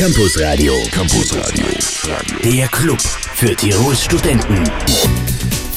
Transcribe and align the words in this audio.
Campus 0.00 0.40
Radio. 0.40 0.72
Campus 0.92 1.30
Radio. 1.34 1.66
Der 2.42 2.66
Club 2.68 2.98
für 3.34 3.54
Tirols 3.54 4.02
Studenten. 4.02 4.64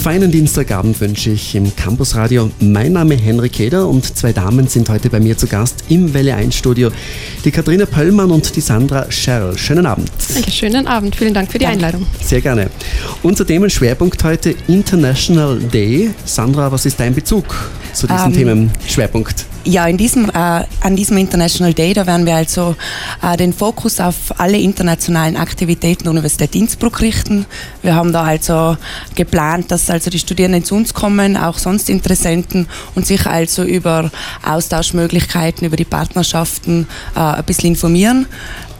Feinen 0.02 0.32
Dienstagabend 0.32 1.02
wünsche 1.02 1.32
ich 1.32 1.54
im 1.56 1.76
Campusradio. 1.76 2.50
Mein 2.62 2.94
Name 2.94 3.16
ist 3.16 3.26
Henrik 3.26 3.52
Keder 3.52 3.86
und 3.86 4.06
zwei 4.18 4.32
Damen 4.32 4.70
sind 4.70 4.88
heute 4.88 5.10
bei 5.10 5.20
mir 5.20 5.38
zu 5.38 5.46
Gast 5.48 5.84
im 5.90 6.14
Welle 6.14 6.36
1 6.36 6.56
Studio. 6.56 6.90
Die 7.44 7.52
Katharina 7.52 7.86
Pöllmann 7.86 8.32
und 8.32 8.56
die 8.56 8.62
Sandra 8.62 9.12
Scherl. 9.12 9.58
Schönen 9.58 9.86
Abend. 9.86 10.10
Danke, 10.34 10.52
schönen 10.52 10.88
Abend. 10.88 11.18
Vielen 11.18 11.34
Dank 11.34 11.52
für 11.52 11.60
die 11.60 11.66
Einladung. 11.66 12.08
Sehr 12.24 12.40
gerne. 12.40 12.70
Unser 13.24 13.46
Themenschwerpunkt 13.46 14.24
heute 14.24 14.56
International 14.70 15.60
Day. 15.60 16.12
Sandra, 16.24 16.72
was 16.72 16.86
ist 16.86 16.98
dein 16.98 17.14
Bezug 17.14 17.54
zu 17.92 18.08
diesem 18.08 18.28
Ähm, 18.28 18.34
Themenschwerpunkt? 18.34 19.48
Ja, 19.66 19.88
in 19.88 19.96
diesem, 19.96 20.30
äh, 20.30 20.66
an 20.82 20.96
diesem 20.98 21.16
International 21.16 21.74
Day, 21.74 21.94
da 21.94 22.06
werden 22.06 22.26
wir 22.26 22.36
also 22.36 22.76
äh, 23.22 23.38
den 23.38 23.54
Fokus 23.54 24.02
auf 24.02 24.38
alle 24.38 24.58
internationalen 24.58 25.38
Aktivitäten 25.38 26.04
der 26.04 26.12
Universität 26.12 26.54
Innsbruck 26.54 27.00
richten. 27.00 27.46
Wir 27.82 27.96
haben 27.96 28.12
da 28.12 28.24
also 28.24 28.76
geplant, 29.16 29.72
dass 29.72 29.90
also 29.90 30.10
die 30.10 30.20
Studierenden 30.20 30.66
zu 30.66 30.76
uns 30.76 30.94
kommen, 30.94 31.38
auch 31.38 31.58
sonst 31.58 31.90
Interessenten 31.90 32.68
und 32.96 33.08
sich 33.08 33.26
also 33.26 33.64
über 33.64 34.12
Austauschmöglichkeiten, 34.46 35.66
über 35.66 35.78
die 35.78 35.86
Partnerschaften 35.86 36.88
äh, 37.16 37.20
ein 37.20 37.44
bisschen 37.46 37.70
informieren. 37.70 38.28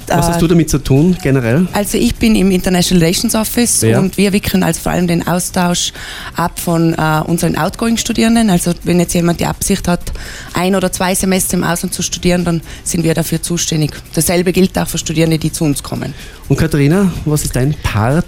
Was 0.08 0.28
hast 0.28 0.42
du 0.42 0.48
damit 0.48 0.70
zu 0.70 0.78
tun, 0.80 1.18
generell? 1.22 1.68
Also 1.74 1.98
ich 1.98 2.16
bin 2.16 2.36
im 2.36 2.52
International 2.52 3.04
Relations 3.04 3.36
Office 3.36 3.82
Ja. 3.82 4.00
und 4.00 4.18
wir 4.18 4.34
wickeln 4.34 4.64
also 4.64 4.80
vor 4.82 4.92
allem 4.92 5.08
den 5.08 5.26
Austausch 5.28 5.92
ab 6.36 6.60
von 6.60 6.94
äh, 6.94 7.22
unseren 7.26 7.58
Outgoing-Studierenden. 7.58 8.50
Also 8.50 8.74
wenn 8.84 9.00
jetzt 9.00 9.14
jemand 9.14 9.40
die 9.40 9.46
Absicht 9.46 9.88
hat, 9.88 10.12
ein 10.54 10.76
oder 10.76 10.92
zwei 10.92 11.16
Semester 11.16 11.56
im 11.58 11.64
Ausland 11.64 11.94
zu 11.94 12.02
studieren, 12.02 12.46
dann 12.46 12.62
sind 12.84 13.04
wir 13.04 13.14
dafür 13.14 13.42
zuständig. 13.42 13.92
Dasselbe 14.14 14.52
gilt 14.52 14.78
auch 14.78 14.88
für 14.88 14.98
Studierende, 14.98 15.38
die 15.38 15.52
zu 15.52 15.64
uns 15.64 15.84
kommen. 15.84 16.14
Und 16.50 16.58
Katharina, 16.58 17.12
was 17.26 17.44
ist 17.46 17.56
dein 17.56 17.74
Part 17.84 18.26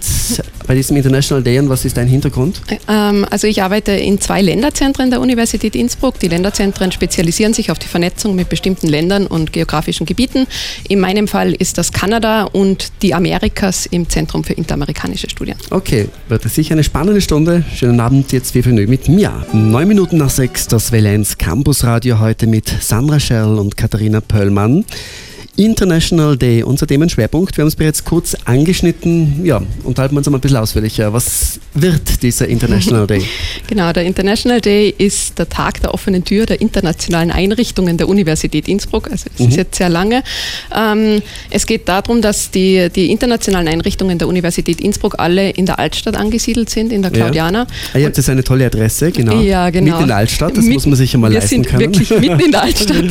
bei 0.67 0.73
diesem 0.75 0.95
International 0.97 1.43
Day 1.43 1.59
und 1.59 1.69
was 1.69 1.83
ist 1.85 1.97
dein 1.97 2.07
Hintergrund? 2.07 2.61
Ähm, 2.87 3.25
also 3.29 3.45
ich 3.47 3.61
arbeite 3.61 3.91
in 3.91 4.19
zwei 4.21 4.41
Länderzentren 4.41 5.09
der 5.09 5.19
Universität 5.19 5.75
Innsbruck. 5.75 6.19
Die 6.19 6.27
Länderzentren 6.29 6.91
spezialisieren 6.91 7.53
sich 7.53 7.71
auf 7.71 7.79
die 7.79 7.87
Vernetzung 7.87 8.35
mit 8.35 8.49
bestimmten 8.49 8.87
Ländern 8.87 9.27
und 9.27 9.51
geografischen 9.51 10.05
Gebieten. 10.05 10.47
In 10.87 10.99
meinem 10.99 11.27
Fall 11.27 11.53
ist 11.53 11.64
das 11.73 11.91
Kanada 11.91 12.43
und 12.43 12.91
die 13.01 13.13
Amerikas 13.13 13.85
im 13.85 14.09
Zentrum 14.09 14.43
für 14.43 14.53
interamerikanische 14.53 15.29
Studien. 15.29 15.57
Okay, 15.69 16.09
wird 16.29 16.43
sicher 16.43 16.73
eine 16.73 16.83
spannende 16.83 17.21
Stunde. 17.21 17.63
Schönen 17.75 17.99
Abend, 17.99 18.31
jetzt 18.31 18.51
viel 18.51 18.63
Vergnügen 18.63 18.89
mit 18.89 19.09
mir. 19.09 19.45
Neun 19.53 19.87
Minuten 19.87 20.17
nach 20.17 20.29
sechs, 20.29 20.67
das 20.67 20.91
Welle 20.91 21.09
1 21.09 21.37
Campusradio 21.37 22.19
heute 22.19 22.47
mit 22.47 22.67
Sandra 22.67 23.19
Scherl 23.19 23.59
und 23.59 23.77
Katharina 23.77 24.21
Pöllmann. 24.21 24.85
International 25.57 26.35
Day, 26.37 26.63
unser 26.63 26.85
Themenschwerpunkt. 26.85 27.55
Wir 27.57 27.61
haben 27.63 27.67
es 27.69 27.75
bereits 27.75 28.03
kurz 28.03 28.35
angeschnitten. 28.45 29.45
Ja, 29.45 29.61
unterhalten 29.83 30.13
wir 30.15 30.17
uns 30.19 30.29
mal 30.29 30.37
ein 30.37 30.41
bisschen 30.41 30.57
ausführlicher. 30.57 31.13
Was 31.13 31.59
wird 31.73 32.21
dieser 32.23 32.47
International 32.47 33.07
Day? 33.07 33.21
Genau, 33.67 33.91
der 33.93 34.03
International 34.03 34.61
Day 34.61 34.93
ist 34.95 35.39
der 35.39 35.49
Tag 35.49 35.81
der 35.81 35.93
offenen 35.93 36.23
Tür 36.23 36.45
der 36.45 36.61
internationalen 36.61 37.31
Einrichtungen 37.31 37.97
der 37.97 38.07
Universität 38.07 38.67
Innsbruck. 38.67 39.09
Also 39.09 39.25
es 39.33 39.45
ist 39.47 39.57
jetzt 39.57 39.75
sehr 39.75 39.89
lange. 39.89 40.23
Ähm, 40.75 41.21
es 41.49 41.65
geht 41.65 41.87
darum, 41.89 42.21
dass 42.21 42.51
die, 42.51 42.89
die 42.95 43.09
internationalen 43.11 43.67
Einrichtungen 43.67 44.19
der 44.19 44.27
Universität 44.27 44.81
Innsbruck 44.81 45.15
alle 45.17 45.49
in 45.49 45.65
der 45.65 45.79
Altstadt 45.79 46.15
angesiedelt 46.15 46.69
sind, 46.69 46.91
in 46.93 47.01
der 47.01 47.09
Claudiana. 47.11 47.65
Ah, 47.93 47.97
ihr 47.97 48.05
habt 48.05 48.17
jetzt 48.17 48.29
eine 48.29 48.43
tolle 48.43 48.67
Adresse, 48.67 49.11
genau. 49.11 49.41
Ja, 49.41 49.69
genau. 49.71 49.85
Mitten 49.93 50.01
in 50.03 50.07
der 50.09 50.17
Altstadt, 50.17 50.55
das 50.55 50.65
Mit- 50.65 50.73
muss 50.75 50.85
man 50.85 50.95
sich 50.95 51.11
ja 51.13 51.17
mal 51.19 51.31
wir 51.31 51.39
leisten 51.39 51.49
sind 51.63 51.67
können. 51.67 51.79
wirklich 51.95 52.09
mitten 52.11 52.39
in 52.41 52.51
der 52.51 52.61
Altstadt, 52.63 53.05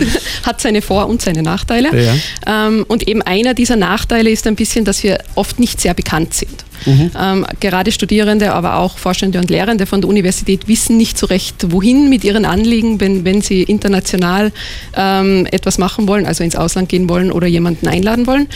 hat 0.44 0.60
seine 0.60 0.82
Vor- 0.82 1.08
und 1.08 1.20
seine 1.20 1.42
Nachteile. 1.42 1.88
Ja. 2.04 2.14
Ähm, 2.46 2.84
und 2.88 3.06
eben 3.08 3.22
einer 3.22 3.54
dieser 3.54 3.76
Nachteile 3.76 4.30
ist 4.30 4.46
ein 4.46 4.56
bisschen, 4.56 4.84
dass 4.84 5.02
wir 5.02 5.18
oft 5.34 5.58
nicht 5.58 5.80
sehr 5.80 5.94
bekannt 5.94 6.34
sind. 6.34 6.64
Mhm. 6.86 7.10
Ähm, 7.18 7.46
gerade 7.60 7.92
Studierende, 7.92 8.52
aber 8.52 8.76
auch 8.78 8.98
Forschende 8.98 9.38
und 9.38 9.50
Lehrende 9.50 9.86
von 9.86 10.00
der 10.00 10.08
Universität 10.10 10.68
wissen 10.68 10.96
nicht 10.96 11.18
so 11.18 11.26
recht, 11.26 11.72
wohin 11.72 12.08
mit 12.08 12.24
ihren 12.24 12.44
Anliegen, 12.44 13.00
wenn, 13.00 13.24
wenn 13.24 13.40
sie 13.40 13.62
international 13.62 14.52
ähm, 14.96 15.46
etwas 15.50 15.78
machen 15.78 16.06
wollen, 16.08 16.26
also 16.26 16.44
ins 16.44 16.56
Ausland 16.56 16.88
gehen 16.88 17.08
wollen 17.08 17.32
oder 17.32 17.46
jemanden 17.46 17.88
einladen 17.88 18.26
wollen. 18.26 18.48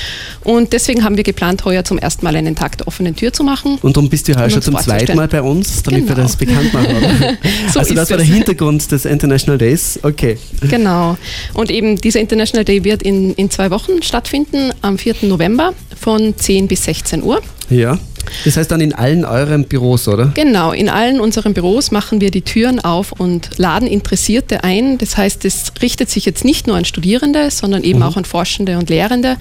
Und 0.44 0.72
deswegen 0.72 1.04
haben 1.04 1.16
wir 1.16 1.24
geplant, 1.24 1.64
heuer 1.64 1.84
zum 1.84 1.98
ersten 1.98 2.24
Mal 2.24 2.36
einen 2.36 2.54
Tag 2.54 2.78
der 2.78 2.86
offenen 2.86 3.16
Tür 3.16 3.32
zu 3.32 3.44
machen. 3.44 3.78
Und 3.82 3.96
darum 3.96 4.08
bist 4.10 4.28
du 4.28 4.34
heuer 4.36 4.50
schon 4.50 4.62
zum 4.62 4.76
zweiten. 4.78 5.16
Mal 5.16 5.28
bei 5.28 5.42
uns, 5.42 5.82
damit 5.82 6.08
wir 6.08 6.14
Genau. 6.14 6.22
das 6.26 6.36
bekannt 6.36 6.72
machen. 6.72 6.88
So 7.72 7.80
also 7.80 7.94
das 7.94 8.10
war 8.10 8.16
der. 8.18 8.26
Hintergrund 8.26 8.90
des 8.92 9.04
International 9.04 9.58
Days. 9.58 9.98
Okay. 10.02 10.38
Genau. 10.68 11.16
Und 11.54 11.70
eben 11.70 11.96
dieser 11.96 12.20
International 12.20 12.64
Day 12.64 12.84
wird 12.84 13.02
in, 13.02 13.32
in 13.34 13.50
zwei 13.50 13.70
Wochen 13.70 14.02
stattfinden, 14.02 14.72
am 14.82 14.98
4. 14.98 15.16
November 15.22 15.72
von 15.98 16.34
10 16.36 16.68
bis 16.68 16.84
16 16.84 17.22
Uhr. 17.22 17.40
Ja. 17.70 17.98
Das 18.44 18.56
heißt 18.56 18.70
dann 18.70 18.80
in 18.80 18.94
allen 18.94 19.24
euren 19.24 19.64
Büros, 19.64 20.08
oder? 20.08 20.32
Genau, 20.34 20.72
in 20.72 20.88
allen 20.88 21.20
unseren 21.20 21.54
Büros 21.54 21.90
machen 21.90 22.20
wir 22.20 22.30
die 22.30 22.42
Türen 22.42 22.80
auf 22.80 23.12
und 23.12 23.50
laden 23.58 23.88
Interessierte 23.88 24.64
ein. 24.64 24.98
Das 24.98 25.16
heißt, 25.16 25.44
es 25.44 25.72
richtet 25.82 26.10
sich 26.10 26.24
jetzt 26.24 26.44
nicht 26.44 26.66
nur 26.66 26.76
an 26.76 26.84
Studierende, 26.84 27.50
sondern 27.50 27.82
eben 27.84 28.02
auch 28.02 28.16
an 28.16 28.24
Forschende 28.24 28.78
und 28.78 28.90
Lehrende, 28.90 29.36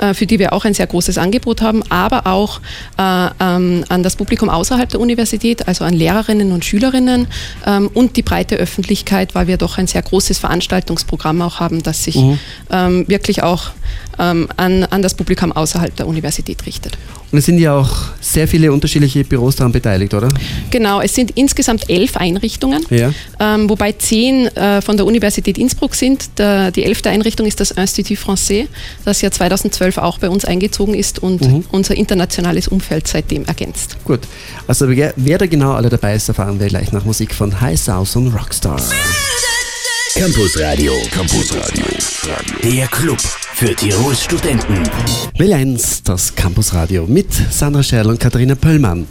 äh, 0.00 0.14
für 0.14 0.26
die 0.26 0.38
wir 0.38 0.52
auch 0.52 0.64
ein 0.64 0.74
sehr 0.74 0.86
großes 0.86 1.18
Angebot 1.18 1.62
haben, 1.62 1.82
aber 1.90 2.26
auch 2.26 2.60
äh, 2.98 3.28
ähm, 3.40 3.84
an 3.88 4.02
das 4.02 4.16
Publikum 4.16 4.48
außerhalb 4.48 4.88
der 4.88 5.00
Universität, 5.00 5.68
also 5.68 5.84
an 5.84 5.94
Lehrerinnen 5.94 6.52
und 6.52 6.64
Schülerinnen 6.64 7.26
ähm, 7.66 7.90
und 7.94 8.16
die 8.16 8.22
breite 8.22 8.56
Öffentlichkeit, 8.56 9.34
weil 9.34 9.46
wir 9.46 9.56
doch 9.56 9.78
ein 9.78 9.86
sehr 9.86 10.02
großes 10.02 10.38
Veranstaltungsprogramm 10.38 11.42
auch 11.42 11.60
haben, 11.60 11.82
das 11.82 12.04
sich 12.04 12.16
ähm, 12.70 13.08
wirklich 13.08 13.42
auch 13.42 13.70
an, 14.16 14.48
an 14.56 15.02
das 15.02 15.14
Publikum 15.14 15.52
außerhalb 15.52 15.96
der 15.96 16.06
Universität 16.06 16.66
richtet. 16.66 16.98
Und 17.32 17.38
es 17.38 17.46
sind 17.46 17.58
ja 17.58 17.74
auch 17.76 17.90
sehr 18.20 18.48
viele 18.48 18.72
unterschiedliche 18.72 19.22
Büros 19.24 19.54
daran 19.56 19.70
beteiligt, 19.72 20.12
oder? 20.14 20.28
Genau, 20.70 21.00
es 21.00 21.14
sind 21.14 21.30
insgesamt 21.32 21.88
elf 21.88 22.16
Einrichtungen, 22.16 22.84
Ja. 22.90 23.12
ähm, 23.38 23.70
wobei 23.70 23.92
zehn 23.92 24.46
äh, 24.56 24.82
von 24.82 24.96
der 24.96 25.06
Universität 25.06 25.56
Innsbruck 25.56 25.94
sind. 25.94 26.38
Der, 26.38 26.70
die 26.72 26.82
elfte 26.84 27.08
Einrichtung 27.10 27.46
ist 27.46 27.60
das 27.60 27.70
Institut 27.70 28.18
Français, 28.18 28.66
das 29.04 29.20
ja 29.22 29.30
2012 29.30 29.98
auch 29.98 30.18
bei 30.18 30.28
uns 30.28 30.44
eingezogen 30.44 30.94
ist 30.94 31.20
und 31.20 31.40
unser 31.70 31.94
internationales 31.96 32.66
Umfeld 32.68 33.06
seitdem 33.06 33.44
ergänzt. 33.44 33.96
Gut. 34.04 34.20
Also 34.66 34.88
wer, 34.88 35.12
wer 35.16 35.38
da 35.38 35.46
genau 35.46 35.72
alle 35.72 35.88
dabei 35.88 36.14
ist, 36.14 36.28
erfahren 36.28 36.58
wir 36.58 36.66
gleich 36.66 36.90
nach 36.92 37.04
Musik 37.04 37.34
von 37.34 37.60
High 37.60 37.78
South 37.78 38.16
und 38.16 38.28
Rockstar. 38.34 38.80
Campus 40.14 40.58
Radio. 40.58 40.92
Campus 41.10 41.54
Radio. 41.54 41.84
Der 42.62 42.86
Club 42.88 43.18
für 43.20 43.74
Tirols 43.74 44.24
Studenten. 44.24 44.82
Welle 45.38 45.56
1, 45.56 46.02
das 46.02 46.34
Campusradio 46.34 47.06
mit 47.06 47.32
Sandra 47.32 47.82
Scherl 47.82 48.08
und 48.08 48.18
Katharina 48.18 48.54
Pöllmann. 48.54 49.06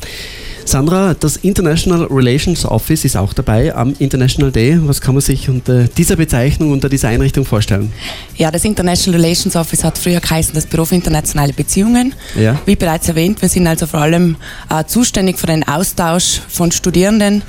Sandra, 0.70 1.16
das 1.16 1.38
International 1.38 2.04
Relations 2.04 2.64
Office 2.64 3.04
ist 3.04 3.18
auch 3.18 3.34
dabei 3.34 3.74
am 3.74 3.96
International 3.98 4.52
Day. 4.52 4.78
Was 4.84 5.02
kann 5.02 5.16
man 5.16 5.22
sich 5.22 5.50
unter 5.50 5.86
dieser 5.86 6.16
Bezeichnung, 6.16 6.72
unter 6.72 6.90
dieser 6.90 7.08
Einrichtung 7.08 7.44
vorstellen? 7.44 7.92
Ja, 8.38 8.52
das 8.52 8.66
International 8.66 9.20
Relations 9.20 9.56
Office 9.56 9.84
hat 9.84 9.98
früher 9.98 10.20
geheißen 10.20 10.54
das 10.54 10.68
Büro 10.68 10.86
für 10.86 10.94
internationale 10.94 11.54
Beziehungen. 11.54 12.14
Ja. 12.40 12.60
Wie 12.68 12.76
bereits 12.76 13.08
erwähnt, 13.08 13.42
wir 13.42 13.50
sind 13.50 13.66
also 13.66 13.88
vor 13.88 14.02
allem 14.02 14.36
äh, 14.70 14.84
zuständig 14.86 15.40
für 15.40 15.48
den 15.48 15.68
Austausch 15.68 16.40
von 16.48 16.72
Studierenden. 16.72 17.42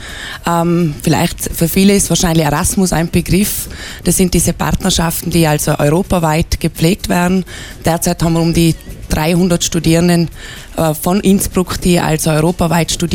Ähm, 0.46 0.94
vielleicht 1.02 1.54
für 1.54 1.68
viele 1.68 1.94
ist 1.94 2.08
wahrscheinlich 2.08 2.46
Erasmus 2.46 2.94
ein 2.94 3.10
Begriff. 3.10 3.68
Das 4.04 4.16
sind 4.16 4.32
diese 4.32 4.54
Partnerschaften, 4.54 5.30
die 5.30 5.46
also 5.46 5.78
europaweit 5.78 6.58
gepflegt 6.58 7.10
werden. 7.10 7.44
Derzeit 7.84 8.22
haben 8.22 8.32
wir 8.32 8.40
um 8.40 8.54
die 8.54 8.74
300 9.10 9.62
Studierenden 9.62 10.30
äh, 10.76 10.94
von 10.94 11.20
Innsbruck, 11.20 11.80
die 11.80 12.00
also 12.00 12.30
europaweit 12.30 12.90
studieren. 12.90 13.09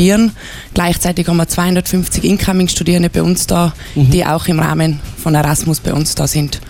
Gleichzeitig 0.74 1.26
haben 1.28 1.36
wir 1.36 1.48
250 1.48 2.24
Incoming-Studierende 2.24 3.10
bei 3.10 3.22
uns 3.22 3.46
da, 3.46 3.72
die 3.94 4.24
auch 4.24 4.46
im 4.46 4.60
Rahmen 4.60 5.00
von 5.16 5.34
Erasmus 5.34 5.80
bei 5.80 5.92
uns 5.92 6.14
da 6.14 6.26
sind. 6.26 6.60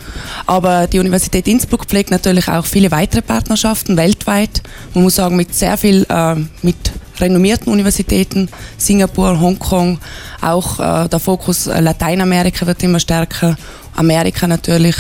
Aber 0.47 0.87
die 0.87 0.99
Universität 0.99 1.47
Innsbruck 1.47 1.87
pflegt 1.87 2.11
natürlich 2.11 2.49
auch 2.49 2.65
viele 2.65 2.91
weitere 2.91 3.23
Partnerschaften 3.23 3.97
weltweit. 3.97 4.63
Man 4.95 5.05
muss 5.05 5.17
sagen, 5.17 5.37
mit 5.37 5.55
sehr 5.55 5.77
viel, 5.77 6.07
äh, 6.09 6.37
mit 6.63 6.77
renommierten 7.21 7.73
Universitäten, 7.73 8.49
Singapur, 8.77 9.41
Hongkong, 9.41 9.99
auch 10.41 10.81
äh, 10.81 11.09
der 11.09 11.21
Fokus 11.21 11.67
äh, 11.67 11.81
Lateinamerika 11.81 12.67
wird 12.67 12.83
immer 12.83 13.01
stärker, 13.01 13.57
Amerika 13.95 14.47
natürlich. 14.47 14.97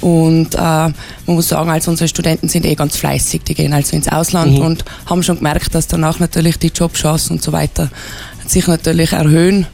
Und 0.00 0.54
äh, 0.54 0.58
man 0.58 0.94
muss 1.26 1.48
sagen, 1.48 1.70
also 1.70 1.90
unsere 1.90 2.08
Studenten 2.08 2.48
sind 2.48 2.66
eh 2.66 2.74
ganz 2.74 2.96
fleißig, 2.96 3.42
die 3.44 3.54
gehen 3.54 3.72
also 3.72 3.96
ins 3.96 4.08
Ausland 4.08 4.58
und 4.58 4.84
haben 5.06 5.22
schon 5.22 5.36
gemerkt, 5.36 5.74
dass 5.74 5.86
danach 5.86 6.18
natürlich 6.18 6.58
die 6.58 6.68
Jobchancen 6.68 7.36
und 7.36 7.42
so 7.42 7.52
weiter 7.52 7.90
sich 8.46 8.66
natürlich 8.66 9.12
erhöhen 9.12 9.66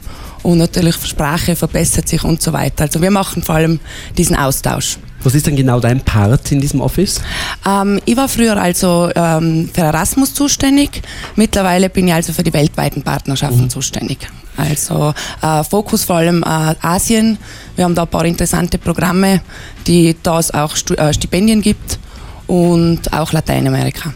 und 0.43 0.57
natürlich 0.57 0.97
die 0.97 1.07
Sprache 1.07 1.55
verbessert 1.55 2.07
sich 2.07 2.23
und 2.23 2.41
so 2.41 2.53
weiter. 2.53 2.83
Also 2.85 3.01
wir 3.01 3.11
machen 3.11 3.43
vor 3.43 3.55
allem 3.55 3.79
diesen 4.17 4.35
Austausch. 4.35 4.97
Was 5.23 5.35
ist 5.35 5.47
denn 5.47 5.55
genau 5.55 5.79
dein 5.79 6.01
Part 6.01 6.51
in 6.51 6.59
diesem 6.59 6.81
Office? 6.81 7.21
Ähm, 7.65 8.01
ich 8.03 8.17
war 8.17 8.27
früher 8.27 8.57
also 8.57 9.09
ähm, 9.15 9.69
für 9.73 9.81
Erasmus 9.81 10.33
zuständig. 10.33 11.01
Mittlerweile 11.35 11.89
bin 11.89 12.07
ich 12.09 12.13
also 12.13 12.33
für 12.33 12.43
die 12.43 12.53
weltweiten 12.53 13.03
Partnerschaften 13.03 13.69
zuständig. 13.69 14.27
Also 14.57 15.13
äh, 15.41 15.63
Fokus 15.63 16.03
vor 16.03 16.17
allem 16.17 16.43
äh, 16.43 16.75
Asien. 16.81 17.37
Wir 17.75 17.85
haben 17.85 17.95
da 17.95 18.03
ein 18.03 18.07
paar 18.07 18.25
interessante 18.25 18.77
Programme, 18.77 19.41
die 19.87 20.15
da 20.21 20.39
es 20.39 20.51
auch 20.51 20.75
Stu 20.75 20.93
äh, 20.95 21.13
Stipendien 21.13 21.61
gibt. 21.61 21.99
und 22.47 23.13
auch 23.13 23.31
Lateinamerika, 23.31 24.13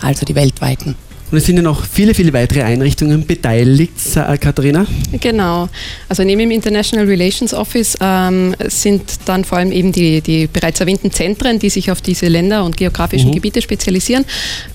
also 0.00 0.24
die 0.24 0.34
weltweiten. 0.34 0.94
Und 1.30 1.38
es 1.38 1.46
sind 1.46 1.56
ja 1.56 1.62
noch 1.62 1.84
viele, 1.84 2.14
viele 2.14 2.32
weitere 2.32 2.62
Einrichtungen 2.62 3.26
beteiligt, 3.26 3.94
äh, 4.14 4.38
Katharina. 4.38 4.86
Genau. 5.20 5.68
Also 6.08 6.22
neben 6.22 6.38
dem 6.38 6.52
International 6.52 7.04
Relations 7.06 7.52
Office 7.52 7.96
ähm, 8.00 8.54
sind 8.68 9.02
dann 9.24 9.44
vor 9.44 9.58
allem 9.58 9.72
eben 9.72 9.90
die, 9.90 10.20
die 10.20 10.46
bereits 10.46 10.78
erwähnten 10.78 11.10
Zentren, 11.10 11.58
die 11.58 11.68
sich 11.68 11.90
auf 11.90 12.00
diese 12.00 12.28
Länder 12.28 12.64
und 12.64 12.76
geografischen 12.76 13.30
mhm. 13.30 13.34
Gebiete 13.34 13.60
spezialisieren. 13.60 14.24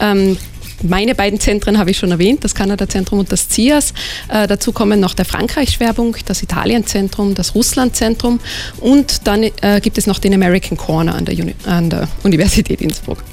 Ähm, 0.01 0.37
meine 0.83 1.15
beiden 1.15 1.39
Zentren 1.39 1.77
habe 1.77 1.91
ich 1.91 1.97
schon 1.97 2.11
erwähnt, 2.11 2.43
das 2.43 2.55
Kanada-Zentrum 2.55 3.19
und 3.19 3.31
das 3.31 3.49
CIAS. 3.49 3.93
Äh, 4.29 4.47
dazu 4.47 4.71
kommen 4.71 4.99
noch 4.99 5.13
der 5.13 5.25
Frankreich-Schwerpunkt, 5.25 6.29
das 6.29 6.43
Italien-Zentrum, 6.43 7.35
das 7.35 7.55
Russland-Zentrum 7.55 8.39
und 8.79 9.27
dann 9.27 9.43
äh, 9.43 9.79
gibt 9.81 9.97
es 9.97 10.07
noch 10.07 10.19
den 10.19 10.33
American 10.33 10.77
Corner 10.77 11.15
an 11.15 11.25
der, 11.25 11.37
Uni 11.39 11.55
an 11.65 11.89
der 11.89 12.07
Universität 12.23 12.81
Innsbruck. 12.81 13.23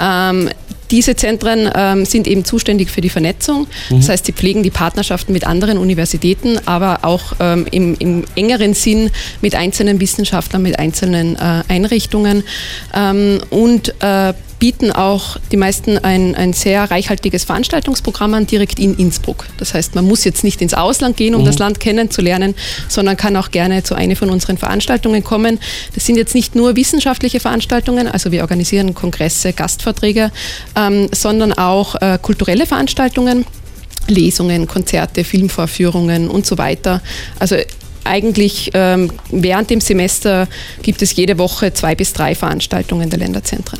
Ähm, 0.00 0.48
diese 0.90 1.14
Zentren 1.14 1.70
ähm, 1.74 2.04
sind 2.04 2.26
eben 2.26 2.44
zuständig 2.44 2.90
für 2.90 3.00
die 3.00 3.10
Vernetzung. 3.10 3.66
Mhm. 3.90 3.96
Das 3.96 4.08
heißt, 4.08 4.26
sie 4.26 4.32
pflegen 4.32 4.62
die 4.62 4.70
Partnerschaften 4.70 5.32
mit 5.32 5.46
anderen 5.46 5.78
Universitäten, 5.78 6.58
aber 6.66 7.00
auch 7.02 7.34
ähm, 7.38 7.66
im, 7.70 7.94
im, 7.98 8.24
engeren 8.34 8.74
Sinn 8.74 9.10
mit 9.40 9.54
einzelnen 9.54 10.00
Wissenschaftlern, 10.00 10.62
mit 10.62 10.78
einzelnen 10.78 11.36
äh, 11.36 11.62
Einrichtungen 11.68 12.42
ähm, 12.94 13.40
und 13.50 13.94
äh, 14.00 14.34
bieten 14.60 14.92
auch 14.92 15.38
die 15.50 15.56
meisten 15.56 15.98
ein, 15.98 16.36
ein 16.36 16.52
sehr 16.52 16.88
reichhaltiges 16.88 17.44
Veranstaltungsprogramm 17.44 18.34
an, 18.34 18.46
direkt 18.46 18.78
in 18.78 18.94
Innsbruck. 18.94 19.46
Das 19.56 19.74
heißt, 19.74 19.96
man 19.96 20.04
muss 20.04 20.22
jetzt 20.22 20.44
nicht 20.44 20.62
ins 20.62 20.74
Ausland 20.74 21.16
gehen, 21.16 21.34
um 21.34 21.40
mhm. 21.40 21.46
das 21.46 21.58
Land 21.58 21.80
kennenzulernen, 21.80 22.54
sondern 22.86 23.16
kann 23.16 23.36
auch 23.36 23.50
gerne 23.50 23.82
zu 23.82 23.94
einer 23.96 24.14
von 24.14 24.30
unseren 24.30 24.58
Veranstaltungen 24.58 25.24
kommen. 25.24 25.58
Das 25.94 26.06
sind 26.06 26.16
jetzt 26.16 26.34
nicht 26.34 26.54
nur 26.54 26.76
wissenschaftliche 26.76 27.40
Veranstaltungen, 27.40 28.06
also 28.06 28.30
wir 28.30 28.42
organisieren 28.42 28.94
Kongresse, 28.94 29.52
Gastvorträge, 29.52 30.30
ähm, 30.76 31.08
sondern 31.10 31.54
auch 31.54 31.96
äh, 31.96 32.18
kulturelle 32.22 32.66
Veranstaltungen. 32.66 33.44
Lesungen, 34.08 34.66
Konzerte, 34.66 35.22
Filmvorführungen 35.22 36.28
und 36.28 36.44
so 36.44 36.58
weiter. 36.58 37.00
Also 37.38 37.56
eigentlich 38.02 38.70
ähm, 38.74 39.12
während 39.30 39.70
dem 39.70 39.80
Semester 39.80 40.48
gibt 40.82 41.00
es 41.02 41.14
jede 41.14 41.38
Woche 41.38 41.72
zwei 41.72 41.94
bis 41.94 42.12
drei 42.12 42.34
Veranstaltungen 42.34 43.08
der 43.08 43.20
Länderzentren. 43.20 43.78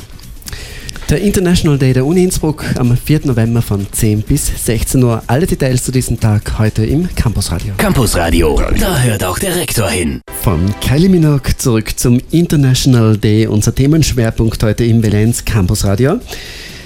Der 1.11 1.19
International 1.19 1.77
Day 1.77 1.91
der 1.91 2.05
Uni 2.05 2.23
Innsbruck 2.23 2.63
am 2.77 2.95
4. 2.95 3.25
November 3.25 3.61
von 3.61 3.85
10 3.91 4.21
bis 4.21 4.49
16 4.65 5.03
Uhr. 5.03 5.21
Alle 5.27 5.45
Details 5.45 5.83
zu 5.83 5.91
diesem 5.91 6.17
Tag 6.17 6.57
heute 6.57 6.85
im 6.85 7.13
Campusradio. 7.13 7.73
Campusradio, 7.75 8.61
da 8.79 8.97
hört 8.97 9.21
auch 9.25 9.37
der 9.37 9.57
Rektor 9.57 9.89
hin. 9.89 10.21
Von 10.41 10.73
Kylie 10.79 11.09
Minogue 11.09 11.51
zurück 11.57 11.99
zum 11.99 12.21
International 12.31 13.17
Day, 13.17 13.45
unser 13.45 13.75
Themenschwerpunkt 13.75 14.63
heute 14.63 14.85
im 14.85 15.03
Valenz 15.03 15.43
Campusradio. 15.43 16.21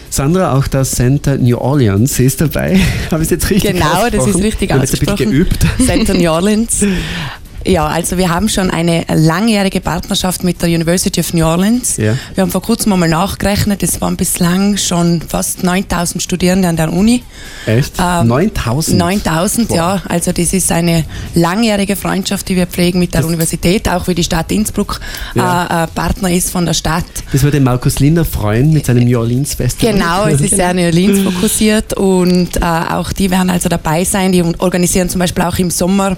Sandra, 0.10 0.58
auch 0.58 0.66
das 0.66 0.90
Center 0.90 1.38
New 1.38 1.58
Orleans 1.58 2.20
ist 2.20 2.42
dabei. 2.42 2.80
Habe 3.12 3.22
ich 3.22 3.28
es 3.28 3.30
jetzt 3.30 3.50
richtig 3.52 3.74
Genau, 3.74 4.10
das 4.12 4.26
ist 4.26 4.42
richtig 4.42 4.74
ausgesprochen. 4.74 5.30
geübt. 5.30 5.60
Center 5.86 6.16
New 6.16 6.32
Orleans. 6.32 6.84
Ja, 7.68 7.88
also 7.88 8.18
wir 8.18 8.30
haben 8.30 8.48
schon 8.48 8.70
eine 8.70 9.06
langjährige 9.12 9.82
Partnerschaft 9.82 10.44
mit 10.44 10.62
der 10.62 10.70
University 10.70 11.20
of 11.20 11.34
New 11.34 11.46
Orleans. 11.46 11.98
Ja. 11.98 12.16
Wir 12.36 12.44
haben 12.44 12.52
vor 12.52 12.62
kurzem 12.62 12.94
einmal 12.94 13.10
nachgerechnet, 13.10 13.82
es 13.82 14.00
waren 14.02 14.16
bislang 14.16 14.78
schon 14.78 15.22
fast 15.22 15.64
9000 15.64 16.22
Studierende 16.22 16.68
an 16.68 16.78
der 16.78 16.94
Uni. 16.94 17.24
Echt? 17.66 17.94
Ähm, 18.00 18.28
9000? 18.28 18.98
9000, 19.00 19.72
ja. 19.72 20.02
Also 20.08 20.32
das 20.32 20.54
ist 20.54 20.72
eine 20.72 21.06
langjährige 21.34 21.96
Freundschaft, 21.96 22.48
die 22.50 22.56
wir 22.56 22.68
pflegen 22.68 23.00
mit 23.00 23.14
der 23.16 23.22
das 23.22 23.28
Universität, 23.28 23.90
auch 23.90 24.08
wie 24.08 24.14
die 24.14 24.24
Stadt 24.24 24.52
Innsbruck 24.52 25.00
ja. 25.34 25.86
äh, 25.86 25.88
Partner 25.88 26.30
ist 26.30 26.52
von 26.52 26.68
der 26.68 26.74
Stadt. 26.74 27.06
Das 27.32 27.42
würde 27.42 27.60
Markus 27.60 28.00
Linder 28.00 28.26
freuen 28.26 28.72
mit 28.74 28.86
seinem 28.86 29.06
New 29.06 29.20
Orleans 29.20 29.56
Festival. 29.56 29.94
Genau, 29.94 30.26
es 30.28 30.40
ist 30.40 30.56
sehr 30.56 30.74
New 30.74 30.86
Orleans 30.86 31.22
fokussiert 31.22 31.94
und 31.94 32.58
äh, 32.58 32.60
auch 32.62 33.12
die 33.12 33.32
werden 33.32 33.50
also 33.50 33.70
dabei 33.70 34.04
sein. 34.04 34.32
Die 34.32 34.44
organisieren 34.60 35.10
zum 35.10 35.20
Beispiel 35.20 35.44
auch 35.44 35.58
im 35.58 35.72
Sommer 35.72 36.18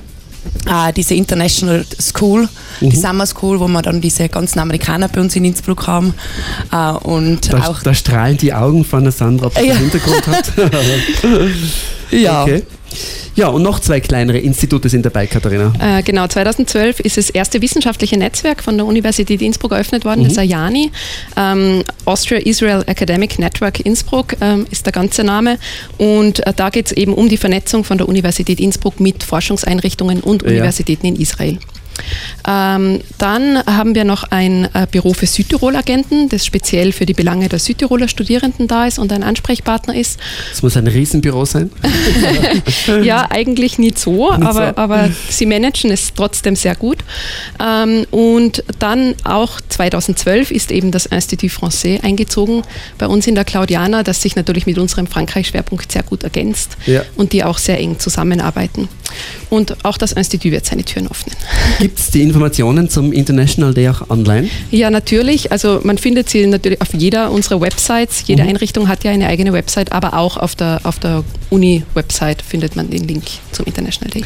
äh, 0.66 0.94
diese 0.94 1.14
International 1.14 1.86
School, 2.00 2.48
mhm. 2.82 2.90
die 2.90 2.96
Summer 2.96 3.26
School, 3.26 3.60
wo 3.60 3.68
wir 3.68 3.82
dann 3.82 4.02
diese 4.02 4.30
ganzen 4.30 4.60
Amerikaner 4.60 5.08
bei 5.08 5.22
uns 5.22 5.36
in 5.36 5.46
Innsbruck 5.46 5.88
haben. 5.88 6.14
Äh, 6.72 6.92
und 6.92 7.52
da, 7.52 7.68
auch 7.68 7.82
da 7.82 7.94
strahlen 7.94 8.38
die 8.38 8.54
Augen 8.54 8.86
von 8.86 9.04
der 9.04 9.12
Sandra, 9.12 9.48
ob 9.48 9.58
sie 9.58 9.68
ja. 9.68 9.76
Hintergrund 9.76 10.28
hat. 10.28 10.52
ja. 12.12 12.44
Okay. 12.44 12.64
Ja, 13.36 13.50
und 13.50 13.62
noch 13.62 13.80
zwei 13.80 14.00
kleinere 14.00 14.40
Institute 14.40 14.90
sind 14.90 15.06
dabei, 15.06 15.28
Katharina. 15.28 15.72
Äh, 15.80 16.02
genau, 16.02 16.28
2012 16.28 17.02
ist 17.02 17.18
das 17.18 17.30
erste 17.30 17.62
wissenschaftliche 17.62 18.18
Netzwerk 18.18 18.64
von 18.64 18.78
der 18.78 18.88
Universität 18.88 19.42
Innsbruck 19.42 19.74
eröffnet 19.74 20.06
worden, 20.06 20.22
mhm. 20.24 20.30
das 20.30 20.38
AYANI. 20.40 20.92
Ähm, 21.36 21.84
Austria-Israel 22.06 22.84
Academic 22.88 23.38
Network 23.38 23.82
Innsbruck 23.82 24.36
ähm, 24.42 24.66
ist 24.72 24.88
der 24.88 24.94
ganze 24.94 25.24
Name. 25.24 25.60
Und 25.98 26.46
äh, 26.48 26.54
da 26.56 26.72
geht 26.72 26.88
es 26.88 26.92
eben 26.94 27.14
um 27.14 27.30
die 27.30 27.38
Vernetzung 27.38 27.84
von 27.84 28.00
der 28.00 28.10
Universität 28.10 28.60
Innsbruck 28.60 29.00
mit 29.00 29.24
Forschungseinrichtungen 29.24 30.22
und 30.22 30.42
ja. 30.42 30.50
Universitäten 30.50 31.06
in 31.06 31.16
Israel. 31.18 31.60
Ähm, 32.48 33.02
dann 33.18 33.66
haben 33.66 33.96
wir 33.96 34.04
noch 34.04 34.24
ein 34.26 34.70
äh, 34.74 34.88
Büro 34.90 35.14
für 35.14 35.26
Südtirol-Agenten, 35.26 36.30
das 36.30 36.46
speziell 36.46 36.92
für 36.92 37.06
die 37.06 37.14
Belange 37.14 37.50
der 37.50 37.60
Südtiroler 37.60 38.08
Studierenden 38.08 38.68
da 38.68 38.86
ist 38.86 39.00
und 39.00 39.12
ein 39.12 39.24
Ansprechpartner 39.24 39.96
ist. 39.96 40.20
Das 40.50 40.64
muss 40.64 40.78
ein 40.78 40.88
Riesenbüro 40.88 41.46
sein? 41.46 41.72
ja, 43.04 43.28
eigentlich 43.30 43.80
nicht 43.80 44.00
so, 44.00 44.32
nicht 44.32 44.48
aber, 44.48 44.70
so. 44.70 44.78
aber 44.78 45.10
sie 45.30 45.46
managen 45.46 45.92
es 45.92 46.14
trotzdem 46.14 46.56
sehr 46.56 46.76
gut. 46.76 47.00
Ähm, 47.60 48.06
und 48.12 48.64
dann 48.80 49.16
auch 49.24 49.60
2012 49.70 50.52
ist 50.52 50.72
eben 50.72 50.92
das 50.92 51.06
Institut 51.06 51.52
Français 51.52 52.04
eingezogen 52.04 52.64
bei 52.98 53.08
uns 53.08 53.28
in 53.28 53.36
der 53.36 53.46
Claudiana, 53.46 54.04
das 54.04 54.22
sich 54.22 54.36
natürlich 54.36 54.66
mit 54.66 54.78
unserem 54.78 55.08
Frankreich-Schwerpunkt 55.08 55.92
sehr 55.92 56.04
gut 56.04 56.24
ergänzt 56.24 56.78
ja. 56.86 57.02
und 57.16 57.34
die 57.34 57.44
auch 57.44 57.58
sehr 57.58 57.80
eng 57.80 58.00
zusammenarbeiten. 58.00 58.90
Und 59.50 59.84
auch 59.86 59.98
das 59.98 60.12
Institut 60.12 60.52
wird 60.52 60.66
seine 60.66 60.84
Türen 60.84 61.10
öffnen. 61.10 61.36
Gibt 61.80 62.00
es 62.00 62.12
die 62.12 62.22
Informationen 62.22 62.90
zum 62.90 63.14
International 63.14 63.74
Day 63.74 63.90
auch 63.90 64.10
online? 64.10 64.50
Ja, 64.72 64.90
natürlich. 64.90 65.52
Also 65.52 65.80
man 65.84 65.98
findet 65.98 66.30
sie 66.30 66.46
natürlich 66.48 66.82
auf 66.82 66.94
jeder 66.94 67.32
unserer 67.32 67.62
Websites. 67.62 68.24
Jede 68.26 68.44
mhm. 68.44 68.50
Einrichtung 68.50 68.88
hat 68.88 69.04
ja 69.04 69.12
eine 69.12 69.28
eigene 69.28 69.54
Website, 69.54 69.92
aber 69.92 70.14
auch 70.14 70.38
auf 70.38 70.56
der, 70.56 70.82
auf 70.84 71.00
der 71.00 71.24
Uni-Website 71.50 72.42
findet 72.42 72.76
man 72.76 72.90
den 72.90 73.08
Link 73.08 73.24
zum 73.52 73.66
International 73.66 74.12
Day. 74.12 74.26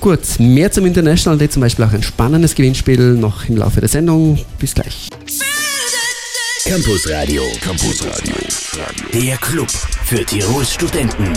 Gut, 0.00 0.20
mehr 0.38 0.70
zum 0.70 0.86
International 0.86 1.38
Day, 1.38 1.48
zum 1.48 1.60
Beispiel 1.60 1.84
auch 1.84 1.92
ein 1.92 2.02
spannendes 2.02 2.54
Gewinnspiel 2.54 3.14
noch 3.14 3.48
im 3.48 3.56
Laufe 3.56 3.80
der 3.80 3.88
Sendung. 3.88 4.38
Bis 4.58 4.74
gleich. 4.74 5.08
Campus 6.64 7.08
Radio. 7.08 7.42
Campus 7.60 8.04
Radio. 8.04 8.34
Der 9.12 9.36
Club 9.38 9.70
für 10.04 10.24
Tirols 10.24 10.74
Studenten. 10.74 11.32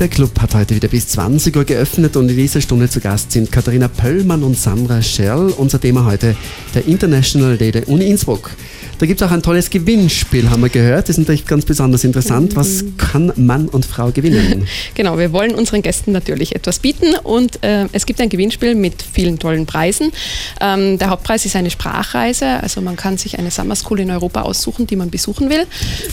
Der 0.00 0.08
Club 0.08 0.40
hat 0.40 0.56
heute 0.56 0.74
wieder 0.74 0.88
bis 0.88 1.06
20 1.06 1.56
Uhr 1.56 1.64
geöffnet 1.64 2.16
und 2.16 2.28
in 2.28 2.36
dieser 2.36 2.60
Stunde 2.60 2.90
zu 2.90 2.98
Gast 2.98 3.30
sind 3.30 3.52
Katharina 3.52 3.86
Pöllmann 3.86 4.42
und 4.42 4.58
Sandra 4.58 5.00
Scherl. 5.00 5.50
Unser 5.56 5.80
Thema 5.80 6.04
heute 6.04 6.34
der 6.74 6.88
International 6.88 7.56
Day 7.56 7.70
der 7.70 7.88
Uni 7.88 8.06
Innsbruck. 8.06 8.50
Da 8.98 9.06
gibt 9.06 9.20
es 9.20 9.26
auch 9.26 9.32
ein 9.32 9.42
tolles 9.42 9.70
Gewinnspiel, 9.70 10.50
haben 10.50 10.62
wir 10.62 10.68
gehört. 10.68 11.08
Das 11.08 11.16
ist 11.16 11.18
natürlich 11.18 11.46
ganz 11.46 11.64
besonders 11.64 12.04
interessant. 12.04 12.54
Was 12.56 12.84
kann 12.96 13.32
Mann 13.36 13.68
und 13.68 13.84
Frau 13.84 14.10
gewinnen? 14.10 14.66
Genau, 14.94 15.18
wir 15.18 15.32
wollen 15.32 15.54
unseren 15.54 15.82
Gästen 15.82 16.12
natürlich 16.12 16.54
etwas 16.54 16.78
bieten 16.78 17.14
und 17.22 17.62
äh, 17.64 17.86
es 17.92 18.06
gibt 18.06 18.20
ein 18.20 18.28
Gewinnspiel 18.28 18.74
mit 18.74 19.02
vielen 19.02 19.38
tollen 19.38 19.66
Preisen. 19.66 20.12
Ähm, 20.60 20.98
der 20.98 21.10
Hauptpreis 21.10 21.44
ist 21.46 21.56
eine 21.56 21.70
Sprachreise, 21.70 22.62
also 22.62 22.80
man 22.80 22.96
kann 22.96 23.18
sich 23.18 23.38
eine 23.38 23.50
Summer 23.50 23.76
School 23.76 24.00
in 24.00 24.10
Europa 24.10 24.42
aussuchen, 24.42 24.86
die 24.86 24.96
man 24.96 25.10
besuchen 25.10 25.50
will. 25.50 25.66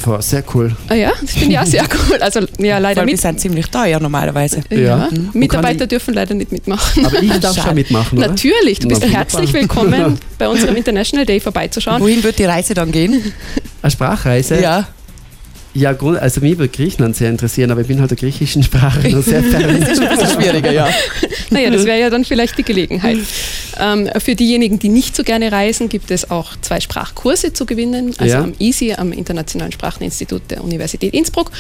Boah, 0.04 0.22
sehr 0.22 0.44
cool. 0.54 0.76
Ah, 0.88 0.96
ja, 0.96 1.12
das 1.22 1.32
finde 1.32 1.54
ich 1.54 1.60
auch 1.60 1.66
sehr 1.66 1.84
cool. 1.84 2.18
Also 2.22 2.42
ja, 2.60 2.78
leider 2.80 3.04
mit. 3.06 3.14
Die 3.14 3.18
sind 3.18 3.40
ziemlich 3.40 3.68
teuer 3.68 4.00
normalerweise. 4.00 4.62
Ja. 4.70 4.78
ja. 4.78 5.10
Mhm. 5.12 5.30
Mitarbeiter 5.34 5.88
dürfen 5.88 6.14
leider 6.14 6.34
nicht 6.34 6.52
mitmachen. 6.52 7.06
Aber 7.06 7.22
ich 7.22 7.40
darf 7.40 7.62
schon 7.62 7.76
mitmachen, 7.76 8.18
oder? 8.18 8.30
Natürlich, 8.30 8.80
du 8.80 8.88
bist 8.88 9.06
herzlich 9.06 9.54
willkommen, 9.54 10.18
bei 10.38 10.48
unserem 10.48 10.76
International 10.76 11.26
Day 11.26 11.40
vorbeizuschauen. 11.40 12.02
Wohin 12.02 12.24
wird 12.24 12.40
die 12.40 12.46
Reise 12.46 12.71
dann 12.74 12.92
gehen? 12.92 13.34
Eine 13.82 13.92
Sprachreise? 13.92 14.62
Ja. 14.62 14.88
Ja, 15.74 15.96
also 15.98 16.42
mich 16.42 16.58
würde 16.58 16.68
Griechenland 16.68 17.16
sehr 17.16 17.30
interessieren, 17.30 17.72
aber 17.72 17.80
ich 17.80 17.88
bin 17.88 18.01
halt 18.01 18.12
der 18.12 18.18
griechischen 18.18 18.62
Sprache 18.62 19.08
noch 19.08 19.24
sehr 19.24 19.42
fern. 19.42 19.80
das 19.80 19.92
ist 19.92 20.01
ein 20.01 20.10
bisschen 20.10 20.42
schwieriger, 20.42 20.72
ja. 20.72 20.90
Naja, 21.50 21.70
das 21.70 21.86
wäre 21.86 22.00
ja 22.00 22.10
dann 22.10 22.25
vielleicht 22.25 22.58
die 22.58 22.63
Gelegenheit. 22.63 23.20
Ähm, 23.82 24.10
für 24.20 24.36
diejenigen, 24.36 24.80
die 24.80 24.90
nicht 24.90 25.16
so 25.16 25.24
gerne 25.24 25.52
reisen, 25.52 25.90
gibt 25.90 26.12
es 26.12 26.30
auch 26.30 26.56
zwei 26.62 26.80
Sprachkurse 26.80 27.52
zu 27.54 27.66
gewinnen, 27.66 28.14
also 28.18 28.34
ja. 28.34 28.44
am 28.44 28.54
EASY, 28.60 28.94
am 28.94 29.12
Internationalen 29.12 29.72
Spracheninstitut 29.72 30.44
der 30.50 30.64
Universität 30.64 31.14
Innsbruck. 31.14 31.52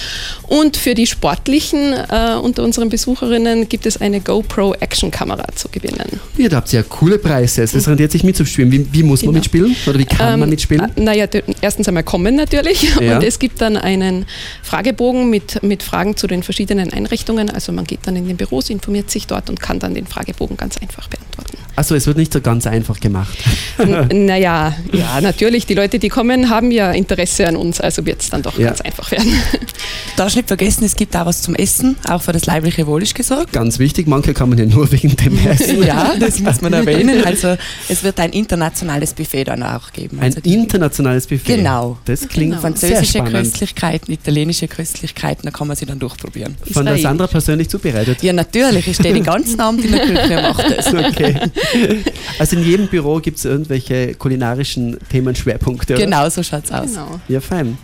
Und 0.47 0.77
für 0.77 0.93
die 0.93 1.07
Sportlichen 1.07 1.93
äh, 1.93 2.35
unter 2.41 2.63
unseren 2.63 2.89
Besucherinnen 2.89 3.67
gibt 3.67 3.85
es 3.85 3.99
eine 3.99 4.21
GoPro 4.21 4.75
Action 4.75 5.09
Kamera 5.09 5.45
zu 5.55 5.67
gewinnen. 5.69 6.19
Ja, 6.37 6.49
da 6.49 6.57
habt 6.57 6.71
ihr 6.73 6.81
ja 6.81 6.85
coole 6.87 7.17
Preise. 7.17 7.63
Es 7.63 7.87
rendiert 7.87 8.11
sich 8.11 8.23
mitzuspielen. 8.23 8.71
Wie, 8.71 8.87
wie 8.91 9.03
muss 9.03 9.21
man 9.21 9.33
genau. 9.33 9.39
mitspielen? 9.39 9.75
Oder 9.87 9.99
wie 9.99 10.05
kann 10.05 10.33
ähm, 10.33 10.39
man 10.41 10.49
mitspielen? 10.49 10.91
Äh, 10.95 11.01
naja, 11.01 11.25
erstens 11.61 11.87
einmal 11.87 12.03
kommen 12.03 12.35
natürlich. 12.35 12.95
Ja. 13.01 13.17
Und 13.17 13.23
es 13.23 13.39
gibt 13.39 13.61
dann 13.61 13.77
einen 13.77 14.25
Fragebogen 14.61 15.29
mit, 15.29 15.63
mit 15.63 15.81
Fragen 15.81 16.17
zu 16.17 16.27
den 16.27 16.43
verschiedenen 16.43 16.93
Einrichtungen. 16.93 17.49
Also 17.49 17.71
man 17.71 17.85
geht 17.85 17.99
dann 18.03 18.15
in 18.15 18.27
den 18.27 18.37
Büros, 18.37 18.69
informiert 18.69 19.09
sich 19.09 19.27
dort 19.27 19.49
und 19.49 19.59
kann 19.59 19.79
dann 19.79 19.95
den 19.95 20.05
Fragebogen 20.05 20.57
ganz 20.57 20.77
einfach 20.77 21.07
beantworten. 21.07 21.57
Achso, 21.81 21.95
es 21.95 22.05
wird 22.05 22.17
nicht 22.17 22.31
so 22.31 22.41
ganz 22.41 22.67
einfach 22.67 22.99
gemacht. 22.99 23.35
naja, 24.13 24.75
ja, 24.93 25.19
natürlich. 25.19 25.65
Die 25.65 25.73
Leute, 25.73 25.97
die 25.97 26.09
kommen, 26.09 26.51
haben 26.51 26.69
ja 26.69 26.91
Interesse 26.91 27.47
an 27.47 27.55
uns, 27.55 27.81
also 27.81 28.05
wird 28.05 28.21
es 28.21 28.29
dann 28.29 28.43
doch 28.43 28.55
ja. 28.59 28.67
ganz 28.67 28.81
einfach 28.81 29.09
werden. 29.09 29.33
Darfst 30.15 30.35
nicht 30.35 30.47
vergessen, 30.47 30.83
es 30.83 30.95
gibt 30.95 31.15
auch 31.15 31.25
was 31.25 31.41
zum 31.41 31.55
Essen, 31.55 31.95
auch 32.07 32.21
für 32.21 32.33
das 32.33 32.45
leibliche 32.45 32.85
Wohl 32.85 33.01
ist 33.01 33.15
gesorgt. 33.15 33.53
Ganz 33.53 33.79
wichtig, 33.79 34.05
manche 34.05 34.35
kann 34.35 34.49
man 34.49 34.59
ja 34.59 34.65
nur 34.65 34.91
wegen 34.91 35.15
dem 35.15 35.39
Essen. 35.47 35.81
ja, 35.81 36.13
das 36.19 36.39
muss 36.39 36.61
man 36.61 36.73
erwähnen. 36.73 37.25
Also 37.25 37.57
es 37.89 38.03
wird 38.03 38.19
ein 38.19 38.31
internationales 38.31 39.15
Buffet 39.15 39.45
dann 39.45 39.63
auch 39.63 39.91
geben. 39.91 40.19
Ein 40.19 40.35
also 40.35 40.41
internationales 40.43 41.25
Buffet? 41.25 41.55
Genau. 41.55 41.97
Das 42.05 42.27
klingt 42.27 42.51
genau. 42.51 42.61
Französische 42.61 43.23
Köstlichkeiten, 43.23 44.13
italienische 44.13 44.67
Köstlichkeiten, 44.67 45.45
da 45.45 45.49
kann 45.49 45.67
man 45.67 45.75
sie 45.75 45.87
dann 45.87 45.97
durchprobieren. 45.97 46.57
Von 46.71 46.85
der 46.85 46.99
Sandra 46.99 47.25
persönlich 47.25 47.69
zubereitet? 47.69 48.21
Ja, 48.21 48.33
natürlich. 48.33 48.87
Ich 48.87 48.97
stehe 48.97 49.15
den 49.15 49.23
ganzen 49.23 49.59
Abend 49.59 49.83
in 49.83 49.93
der 49.93 50.05
Küche 50.05 50.37
und 50.37 50.43
mache 50.43 50.75
das. 50.75 50.93
Okay. 50.93 51.39
Also 52.39 52.55
in 52.55 52.63
jedem 52.63 52.87
Büro 52.87 53.19
gibt 53.19 53.37
es 53.37 53.45
irgendwelche 53.45 54.15
kulinarischen 54.15 54.97
Themenschwerpunkte, 55.09 55.93
oder? 55.93 56.03
Genau, 56.03 56.29
so 56.29 56.41
schaut 56.41 56.65
es 56.65 56.71
aus. 56.71 56.87
Genau. 56.87 57.19
Ja, 57.27 57.39
fein. 57.39 57.77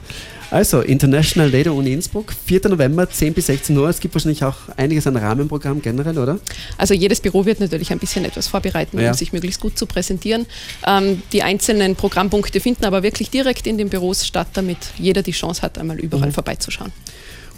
Also, 0.50 0.80
International 0.80 1.52
Day 1.52 1.64
der 1.64 1.74
Uni 1.74 1.92
Innsbruck, 1.92 2.34
4. 2.46 2.70
November, 2.70 3.10
10 3.10 3.34
bis 3.34 3.48
16 3.48 3.78
Uhr. 3.78 3.90
Es 3.90 4.00
gibt 4.00 4.16
wahrscheinlich 4.16 4.44
auch 4.46 4.56
einiges 4.78 5.06
an 5.06 5.18
Rahmenprogramm 5.18 5.82
generell, 5.82 6.18
oder? 6.18 6.40
Also, 6.78 6.94
jedes 6.94 7.20
Büro 7.20 7.46
wird 7.46 7.60
natürlich 7.60 7.92
ein 7.92 8.00
bisschen 8.00 8.24
etwas 8.24 8.48
vorbereiten, 8.48 9.00
ja. 9.00 9.10
um 9.10 9.14
sich 9.14 9.34
möglichst 9.34 9.60
gut 9.60 9.78
zu 9.78 9.86
präsentieren. 9.86 10.46
Ähm, 10.86 11.22
die 11.34 11.44
einzelnen 11.44 11.96
Programmpunkte 11.96 12.62
finden 12.62 12.86
aber 12.86 13.04
wirklich 13.04 13.30
direkt 13.30 13.68
in 13.68 13.78
den 13.78 13.90
Büros 13.90 14.26
statt, 14.26 14.48
damit 14.54 14.78
jeder 14.98 15.22
die 15.22 15.32
Chance 15.32 15.62
hat, 15.62 15.78
einmal 15.78 16.00
überall 16.00 16.30
mhm. 16.30 16.34
vorbeizuschauen. 16.34 16.94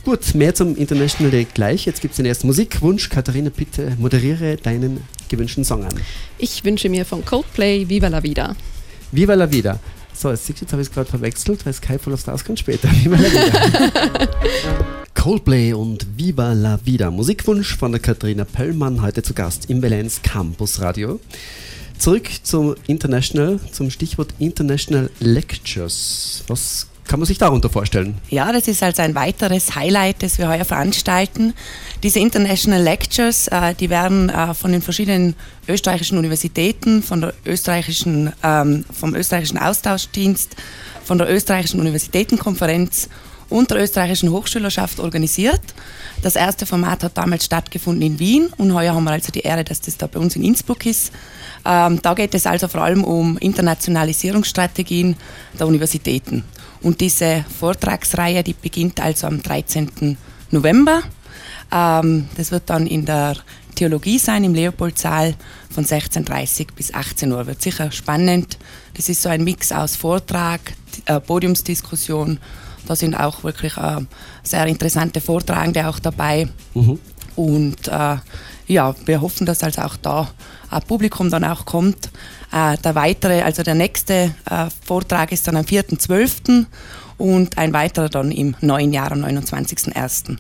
Gut, 0.10 0.34
mehr 0.34 0.56
zum 0.56 0.76
International 0.76 1.30
Day 1.30 1.46
gleich. 1.54 1.86
Jetzt 1.86 2.02
gibt 2.02 2.14
es 2.14 2.16
den 2.16 2.26
ersten 2.26 2.48
Musikwunsch. 2.48 3.10
Katharina, 3.10 3.52
bitte 3.56 3.96
moderiere 4.00 4.58
deinen 4.58 5.02
gewünschten 5.28 5.64
Song 5.64 5.84
an. 5.84 5.94
Ich 6.40 6.66
wünsche 6.66 6.90
mir 6.90 7.06
von 7.06 7.24
Coldplay 7.24 7.88
Viva 7.88 8.08
la 8.08 8.24
Vida. 8.24 8.56
Viva 9.12 9.36
la 9.36 9.52
Vida. 9.52 9.80
So, 10.12 10.32
jetzt 10.32 10.50
habe 10.72 10.82
ich 10.82 10.88
es 10.88 10.92
gerade 10.92 11.08
verwechselt, 11.08 11.64
weil 11.64 11.74
Sky 11.74 12.00
Full 12.00 12.14
of 12.14 12.22
Stars 12.22 12.44
kommt 12.44 12.58
später. 12.58 12.90
Viva 13.04 13.18
la 13.18 13.30
Vida. 13.30 14.30
Coldplay 15.14 15.74
und 15.74 16.08
Viva 16.18 16.54
la 16.54 16.80
Vida. 16.84 17.12
Musikwunsch 17.12 17.78
von 17.78 17.92
der 17.92 18.02
Katharina 18.02 18.46
Pöllmann, 18.46 19.04
heute 19.04 19.22
zu 19.22 19.36
Gast 19.36 19.70
im 19.70 19.84
Valenz 19.84 20.24
Campus 20.24 20.82
Radio. 20.82 21.20
Zurück 22.00 22.28
zum 22.42 22.74
International, 22.88 23.60
zum 23.72 23.92
Stichwort 23.92 24.34
International 24.40 25.12
Lectures. 25.20 26.46
Was 26.48 26.88
kann 27.10 27.20
man 27.20 27.26
sich 27.26 27.40
darunter 27.40 27.70
vorstellen? 27.70 28.20
Ja, 28.30 28.52
das 28.52 28.68
ist 28.68 28.84
also 28.84 29.02
ein 29.02 29.16
weiteres 29.16 29.76
Highlight, 29.76 30.22
das 30.22 30.38
wir 30.38 30.48
heuer 30.48 30.64
veranstalten. 30.64 31.56
Diese 32.04 32.20
International 32.20 32.82
Lectures, 32.82 33.48
äh, 33.48 33.74
die 33.74 33.90
werden 33.90 34.30
äh, 34.30 34.54
von 34.54 34.72
den 34.72 34.84
verschiedenen 34.84 35.34
österreichischen 35.68 36.20
Universitäten, 36.20 37.02
von 37.02 37.22
der 37.22 37.34
österreichischen, 37.48 38.32
ähm, 38.44 38.86
vom 38.94 39.16
österreichischen 39.16 39.58
Austauschdienst, 39.58 40.56
von 41.04 41.18
der 41.18 41.34
österreichischen 41.34 41.80
Universitätenkonferenz 41.80 43.10
und 43.50 43.72
der 43.72 43.82
österreichischen 43.82 44.30
Hochschülerschaft 44.30 45.00
organisiert. 45.00 45.62
Das 46.22 46.36
erste 46.36 46.68
Format 46.68 47.04
hat 47.04 47.18
damals 47.18 47.46
stattgefunden 47.46 48.04
in 48.04 48.20
Wien 48.20 48.50
und 48.58 48.76
heuer 48.76 48.94
haben 48.94 49.06
wir 49.06 49.12
also 49.12 49.32
die 49.32 49.40
Ehre, 49.40 49.64
dass 49.64 49.82
das 49.82 49.98
da 49.98 50.06
bei 50.06 50.20
uns 50.20 50.36
in 50.36 50.44
Innsbruck 50.44 50.86
ist. 50.86 51.12
Ähm, 51.66 52.00
da 52.04 52.14
geht 52.14 52.36
es 52.36 52.46
also 52.46 52.68
vor 52.68 52.82
allem 52.82 53.04
um 53.04 53.40
Internationalisierungsstrategien 53.40 55.16
der 55.60 55.66
Universitäten. 55.66 56.44
Und 56.82 57.02
diese 57.02 57.46
Vortragsreihe, 57.60 58.44
die 58.44 58.54
beginnt 58.54 59.00
also 59.00 59.28
am 59.28 59.42
13. 59.42 60.18
November. 60.52 61.02
Ähm, 61.72 62.28
das 62.38 62.52
wird 62.52 62.70
dann 62.70 62.88
in 62.88 63.06
der 63.06 63.36
Theologie 63.76 64.20
sein, 64.20 64.44
im 64.44 64.54
Leopoldsaal 64.54 65.36
von 65.70 65.86
16.30 65.86 66.68
bis 66.76 66.94
18 66.94 67.32
Uhr. 67.32 67.48
Wird 67.48 67.62
sicher 67.62 67.92
spannend. 67.92 68.58
Das 68.96 69.10
ist 69.10 69.22
so 69.22 69.30
ein 69.30 69.44
Mix 69.44 69.72
aus 69.72 69.96
Vortrag, 69.96 70.60
äh, 71.06 71.20
Podiumsdiskussion. 71.20 72.40
Da 72.88 72.96
sind 72.96 73.16
auch 73.16 73.44
wirklich 73.44 73.78
äh, 73.78 74.02
sehr 74.44 74.66
interessante 74.66 75.22
Vortragende 75.22 75.88
auch 75.88 76.00
dabei. 76.00 76.50
Mhm. 76.74 77.00
Und 77.36 77.88
äh, 77.88 78.18
ja, 78.68 78.96
wir 79.06 79.22
hoffen, 79.22 79.46
dass 79.46 79.64
also 79.64 79.82
auch 79.82 79.96
da 79.98 80.30
ein 80.70 80.82
Publikum 80.84 81.30
dann 81.30 81.44
auch 81.44 81.66
kommt. 81.66 82.10
Äh, 82.52 82.78
der 82.78 82.96
weitere, 82.96 83.42
also 83.42 83.64
der 83.64 83.76
nächste 83.76 84.14
äh, 84.50 84.68
Vortrag 84.86 85.32
ist 85.32 85.48
dann 85.48 85.56
am 85.56 85.66
4.12. 85.66 86.66
und 87.18 87.58
ein 87.58 87.74
weiterer 87.74 88.10
dann 88.10 88.32
im 88.32 88.56
neuen 88.62 88.92
Jahr 88.92 89.12
am 89.12 89.24
29.01. 89.24 90.38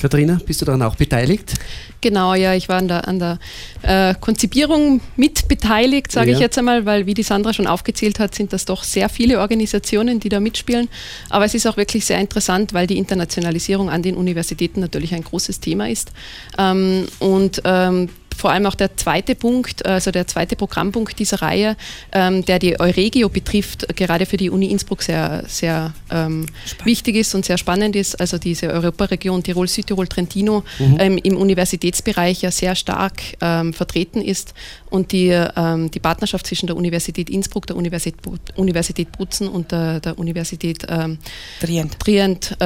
Katharina, 0.00 0.40
bist 0.46 0.62
du 0.62 0.64
daran 0.64 0.80
auch 0.80 0.96
beteiligt? 0.96 1.54
Genau, 2.00 2.34
ja, 2.34 2.54
ich 2.54 2.70
war 2.70 2.78
an 2.78 2.88
der, 2.88 3.06
an 3.06 3.18
der 3.18 3.38
äh, 3.82 4.14
Konzipierung 4.18 5.02
mit 5.16 5.46
beteiligt, 5.46 6.10
sage 6.10 6.30
ja. 6.30 6.36
ich 6.36 6.40
jetzt 6.40 6.56
einmal, 6.56 6.86
weil, 6.86 7.04
wie 7.04 7.12
die 7.12 7.22
Sandra 7.22 7.52
schon 7.52 7.66
aufgezählt 7.66 8.18
hat, 8.18 8.34
sind 8.34 8.54
das 8.54 8.64
doch 8.64 8.82
sehr 8.82 9.10
viele 9.10 9.40
Organisationen, 9.40 10.18
die 10.18 10.30
da 10.30 10.40
mitspielen. 10.40 10.88
Aber 11.28 11.44
es 11.44 11.54
ist 11.54 11.66
auch 11.66 11.76
wirklich 11.76 12.06
sehr 12.06 12.18
interessant, 12.18 12.72
weil 12.72 12.86
die 12.86 12.96
Internationalisierung 12.96 13.90
an 13.90 14.02
den 14.02 14.16
Universitäten 14.16 14.80
natürlich 14.80 15.14
ein 15.14 15.22
großes 15.22 15.60
Thema 15.60 15.90
ist. 15.90 16.12
Ähm, 16.56 17.06
und 17.18 17.60
ähm, 17.64 18.08
vor 18.40 18.50
allem 18.50 18.66
auch 18.66 18.74
der 18.74 18.96
zweite 18.96 19.34
Punkt, 19.34 19.84
also 19.84 20.10
der 20.10 20.26
zweite 20.26 20.56
Programmpunkt 20.56 21.18
dieser 21.18 21.42
Reihe, 21.42 21.76
ähm, 22.12 22.44
der 22.44 22.58
die 22.58 22.80
Euregio 22.80 23.28
betrifft, 23.28 23.86
gerade 23.96 24.24
für 24.24 24.38
die 24.38 24.50
Uni 24.50 24.66
Innsbruck 24.66 25.02
sehr, 25.02 25.44
sehr 25.46 25.92
ähm, 26.10 26.46
wichtig 26.84 27.16
ist 27.16 27.34
und 27.34 27.44
sehr 27.44 27.58
spannend 27.58 27.94
ist. 27.96 28.18
Also 28.18 28.38
diese 28.38 28.68
Europaregion 28.68 29.42
Tirol, 29.42 29.68
Südtirol, 29.68 30.08
Trentino 30.08 30.64
mhm. 30.78 30.96
ähm, 30.98 31.18
im 31.18 31.36
Universitätsbereich 31.36 32.42
ja 32.42 32.50
sehr 32.50 32.74
stark 32.74 33.20
ähm, 33.40 33.74
vertreten 33.74 34.22
ist 34.22 34.54
und 34.88 35.12
die, 35.12 35.28
ähm, 35.28 35.90
die 35.90 36.00
Partnerschaft 36.00 36.46
zwischen 36.46 36.66
der 36.66 36.76
Universität 36.76 37.28
Innsbruck, 37.28 37.66
der 37.66 37.76
Universität, 37.76 38.20
Universität 38.56 39.12
Butzen 39.12 39.48
und 39.48 39.70
der, 39.70 40.00
der 40.00 40.18
Universität 40.18 40.86
ähm, 40.88 41.18
Trient, 41.60 41.98
Trient 42.00 42.56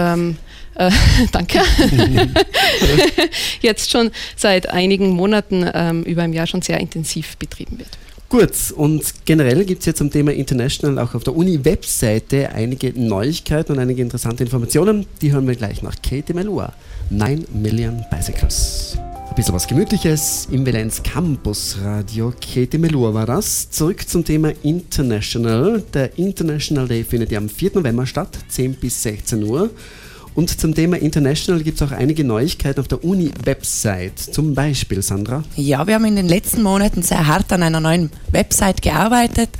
äh, 0.76 0.90
danke, 1.32 1.60
jetzt 3.60 3.90
schon 3.90 4.10
seit 4.36 4.68
einigen 4.68 5.10
Monaten 5.10 5.68
ähm, 5.72 6.02
über 6.04 6.22
ein 6.22 6.32
Jahr 6.32 6.46
schon 6.46 6.62
sehr 6.62 6.80
intensiv 6.80 7.36
betrieben 7.36 7.78
wird. 7.78 7.98
Gut, 8.28 8.72
und 8.74 9.02
generell 9.26 9.64
gibt 9.64 9.80
es 9.80 9.86
jetzt 9.86 9.98
zum 9.98 10.10
Thema 10.10 10.32
International 10.32 10.98
auch 10.98 11.14
auf 11.14 11.22
der 11.22 11.36
Uni-Webseite 11.36 12.50
einige 12.50 12.98
Neuigkeiten 12.98 13.72
und 13.72 13.78
einige 13.78 14.02
interessante 14.02 14.42
Informationen. 14.42 15.06
Die 15.20 15.30
hören 15.30 15.46
wir 15.46 15.54
gleich 15.54 15.82
nach 15.82 15.94
Katie 16.02 16.32
Melua. 16.32 16.72
9 17.10 17.46
Million 17.52 18.02
Bicycles. 18.10 18.98
Ein 19.28 19.34
bisschen 19.36 19.54
was 19.54 19.68
Gemütliches 19.68 20.48
im 20.50 20.66
Valenz 20.66 21.02
Campus 21.02 21.76
Radio. 21.82 22.32
Katie 22.40 22.78
Melua 22.78 23.14
war 23.14 23.26
das. 23.26 23.70
Zurück 23.70 24.08
zum 24.08 24.24
Thema 24.24 24.52
International. 24.62 25.84
Der 25.92 26.18
International 26.18 26.88
Day 26.88 27.04
findet 27.04 27.30
ja 27.30 27.38
am 27.38 27.48
4. 27.48 27.72
November 27.74 28.06
statt, 28.06 28.36
10 28.48 28.74
bis 28.74 29.02
16 29.02 29.44
Uhr. 29.44 29.70
Und 30.34 30.60
zum 30.60 30.74
Thema 30.74 30.96
International 30.96 31.62
gibt 31.62 31.80
es 31.80 31.86
auch 31.86 31.92
einige 31.92 32.24
Neuigkeiten 32.24 32.80
auf 32.80 32.88
der 32.88 33.04
Uni-Website. 33.04 34.18
Zum 34.18 34.54
Beispiel, 34.54 35.00
Sandra? 35.00 35.44
Ja, 35.56 35.86
wir 35.86 35.94
haben 35.94 36.04
in 36.04 36.16
den 36.16 36.28
letzten 36.28 36.62
Monaten 36.62 37.02
sehr 37.02 37.26
hart 37.26 37.52
an 37.52 37.62
einer 37.62 37.80
neuen 37.80 38.10
Website 38.32 38.82
gearbeitet. 38.82 39.50